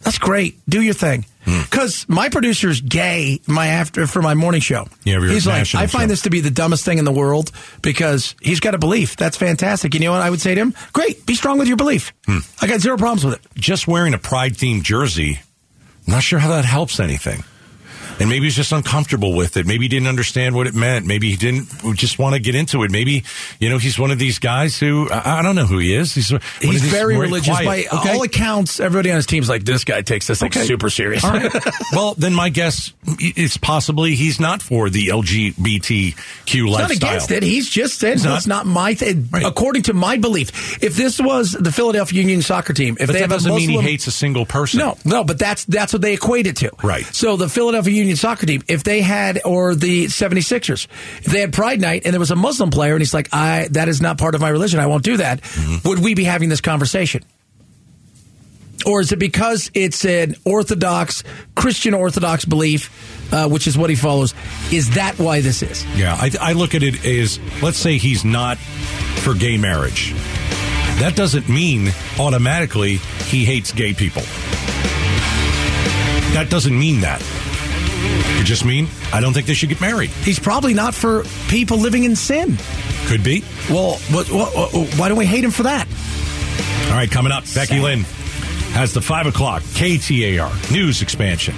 that's 0.00 0.18
great. 0.18 0.58
Do 0.68 0.80
your 0.80 0.94
thing." 0.94 1.24
Hmm. 1.44 1.62
Because 1.62 2.04
my 2.06 2.28
producer's 2.28 2.80
gay. 2.82 3.40
My 3.46 3.68
after 3.68 4.06
for 4.06 4.20
my 4.20 4.34
morning 4.34 4.60
show. 4.60 4.86
Yeah, 5.04 5.20
he's 5.20 5.46
like, 5.46 5.74
I 5.74 5.86
find 5.86 6.02
show. 6.02 6.06
this 6.08 6.22
to 6.22 6.30
be 6.30 6.40
the 6.40 6.50
dumbest 6.50 6.84
thing 6.84 6.98
in 6.98 7.06
the 7.06 7.12
world 7.12 7.50
because 7.80 8.34
he's 8.42 8.60
got 8.60 8.74
a 8.74 8.78
belief. 8.78 9.16
That's 9.16 9.38
fantastic. 9.38 9.94
You 9.94 10.00
know 10.00 10.12
what 10.12 10.20
I 10.20 10.28
would 10.28 10.40
say 10.40 10.54
to 10.54 10.60
him? 10.60 10.74
Great, 10.92 11.24
be 11.24 11.34
strong 11.34 11.58
with 11.58 11.66
your 11.68 11.78
belief. 11.78 12.12
Hmm. 12.26 12.38
I 12.60 12.66
got 12.66 12.80
zero 12.80 12.98
problems 12.98 13.24
with 13.24 13.34
it. 13.34 13.40
Just 13.54 13.88
wearing 13.88 14.12
a 14.12 14.18
pride 14.18 14.52
themed 14.54 14.82
jersey, 14.82 15.40
not 16.06 16.22
sure 16.22 16.38
how 16.38 16.50
that 16.50 16.66
helps 16.66 17.00
anything. 17.00 17.42
And 18.20 18.28
maybe 18.28 18.44
he's 18.44 18.54
just 18.56 18.70
uncomfortable 18.72 19.34
with 19.34 19.56
it. 19.56 19.66
Maybe 19.66 19.84
he 19.84 19.88
didn't 19.88 20.08
understand 20.08 20.54
what 20.54 20.66
it 20.66 20.74
meant. 20.74 21.06
Maybe 21.06 21.30
he 21.30 21.36
didn't 21.36 21.68
just 21.96 22.18
want 22.18 22.34
to 22.34 22.40
get 22.40 22.54
into 22.54 22.82
it. 22.84 22.90
Maybe, 22.90 23.24
you 23.58 23.68
know, 23.70 23.78
he's 23.78 23.98
one 23.98 24.10
of 24.10 24.18
these 24.18 24.38
guys 24.38 24.78
who, 24.78 25.08
I, 25.10 25.38
I 25.38 25.42
don't 25.42 25.56
know 25.56 25.64
who 25.66 25.78
he 25.78 25.94
is. 25.94 26.14
He's, 26.14 26.28
He's 26.60 26.82
very 26.82 27.16
religious. 27.18 27.56
quiet- 27.58 27.90
By 27.90 27.98
Okay. 27.98 28.12
all 28.14 28.22
accounts, 28.22 28.78
everybody 28.78 29.10
on 29.10 29.16
his 29.16 29.26
team's 29.26 29.48
like, 29.48 29.64
this 29.64 29.84
guy 29.84 30.02
takes 30.02 30.26
this 30.26 30.42
like 30.42 30.54
Okay. 30.56 30.66
super 30.66 30.90
serious. 30.90 31.24
Right. 31.24 31.50
well, 31.92 32.14
then 32.14 32.34
my 32.34 32.50
guess 32.50 32.92
is 33.36 33.56
possibly 33.56 34.14
he's 34.14 34.38
not 34.38 34.62
for 34.62 34.90
the 34.90 35.08
LGBTQ 35.08 36.14
He's 36.46 36.62
lifestyle. 36.64 36.88
not 36.88 36.90
against 36.92 37.30
it. 37.30 37.42
He's 37.42 37.68
just 37.68 37.98
said 37.98 38.12
He's 38.14 38.22
that's 38.22 38.46
not 38.46 38.66
my 38.66 38.94
thing. 38.94 39.28
According 39.32 39.82
to 39.84 39.94
my 39.94 40.16
belief, 40.18 40.82
if 40.82 40.94
this 40.96 41.20
was 41.20 41.52
the 41.52 41.72
Philadelphia 41.72 42.20
Union 42.20 42.42
soccer 42.42 42.72
team, 42.72 42.96
if 43.00 43.06
But 43.06 43.12
they 43.14 43.20
that 43.20 43.30
have 43.30 43.30
a 43.30 43.34
doesn't 43.34 43.54
mean 43.56 43.70
he 43.70 43.78
hates 43.80 44.06
a 44.06 44.10
single 44.10 44.44
person. 44.46 44.78
No, 44.78 44.96
no, 45.04 45.24
but 45.24 45.38
that's 45.38 45.64
that's 45.64 45.92
what 45.92 46.02
they 46.02 46.14
equate 46.14 46.46
it 46.46 46.56
to. 46.56 46.70
Right. 46.82 47.04
So 47.14 47.36
the 47.36 47.48
Philadelphia 47.48 47.92
Union 47.94 48.09
soccer 48.16 48.46
team, 48.46 48.62
if 48.68 48.82
they 48.84 49.00
had 49.00 49.40
or 49.44 49.74
the 49.74 50.06
76ers, 50.06 50.86
if 51.18 51.24
they 51.24 51.40
had 51.40 51.52
Pride 51.52 51.80
Night 51.80 52.02
and 52.04 52.12
there 52.12 52.20
was 52.20 52.30
a 52.30 52.36
Muslim 52.36 52.70
player 52.70 52.92
and 52.94 53.00
he's 53.00 53.14
like, 53.14 53.28
I 53.32 53.68
that 53.72 53.88
is 53.88 54.00
not 54.00 54.18
part 54.18 54.34
of 54.34 54.40
my 54.40 54.48
religion, 54.48 54.80
I 54.80 54.86
won't 54.86 55.04
do 55.04 55.16
that, 55.18 55.40
Mm-hmm. 55.42 55.88
would 55.88 55.98
we 56.00 56.14
be 56.14 56.24
having 56.24 56.48
this 56.48 56.60
conversation? 56.60 57.22
Or 58.86 59.02
is 59.02 59.12
it 59.12 59.18
because 59.18 59.70
it's 59.74 60.06
an 60.06 60.36
Orthodox, 60.46 61.22
Christian 61.54 61.92
Orthodox 61.92 62.46
belief, 62.46 62.88
uh, 63.30 63.46
which 63.46 63.66
is 63.66 63.76
what 63.76 63.90
he 63.90 63.96
follows? 63.96 64.32
Is 64.72 64.94
that 64.94 65.18
why 65.18 65.42
this 65.42 65.62
is? 65.62 65.84
Yeah, 65.96 66.14
I, 66.18 66.30
I 66.40 66.52
look 66.54 66.74
at 66.74 66.82
it 66.82 67.04
as 67.04 67.38
let's 67.62 67.76
say 67.76 67.98
he's 67.98 68.24
not 68.24 68.56
for 68.56 69.34
gay 69.34 69.58
marriage. 69.58 70.12
That 70.98 71.12
doesn't 71.14 71.48
mean 71.48 71.90
automatically 72.18 72.96
he 73.26 73.44
hates 73.44 73.70
gay 73.72 73.92
people. 73.92 74.22
That 76.32 76.48
doesn't 76.48 76.78
mean 76.78 77.00
that. 77.02 77.20
It 78.02 78.44
just 78.44 78.64
mean 78.64 78.88
I 79.12 79.20
don't 79.20 79.32
think 79.32 79.46
they 79.46 79.54
should 79.54 79.68
get 79.68 79.80
married. 79.80 80.10
He's 80.10 80.38
probably 80.38 80.74
not 80.74 80.94
for 80.94 81.24
people 81.48 81.78
living 81.78 82.04
in 82.04 82.16
sin. 82.16 82.56
Could 83.06 83.22
be. 83.22 83.42
Well, 83.68 83.96
what, 84.10 84.30
what, 84.30 84.54
what- 84.54 84.94
why 84.98 85.08
don't 85.08 85.18
we 85.18 85.26
hate 85.26 85.44
him 85.44 85.50
for 85.50 85.64
that? 85.64 85.86
All 86.90 86.96
right, 86.96 87.10
coming 87.10 87.32
up, 87.32 87.44
Becky 87.54 87.78
Lynn 87.80 88.00
has 88.72 88.92
the 88.94 89.00
5 89.00 89.26
o'clock 89.26 89.62
KTAR 89.62 90.72
news 90.72 91.02
expansion. 91.02 91.54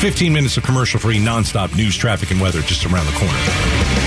15 0.00 0.32
minutes 0.32 0.56
of 0.56 0.62
commercial 0.64 1.00
free 1.00 1.18
nonstop 1.18 1.74
news, 1.76 1.96
traffic, 1.96 2.30
and 2.30 2.40
weather 2.40 2.60
just 2.62 2.84
around 2.86 3.06
the 3.06 3.12
corner. 3.12 4.01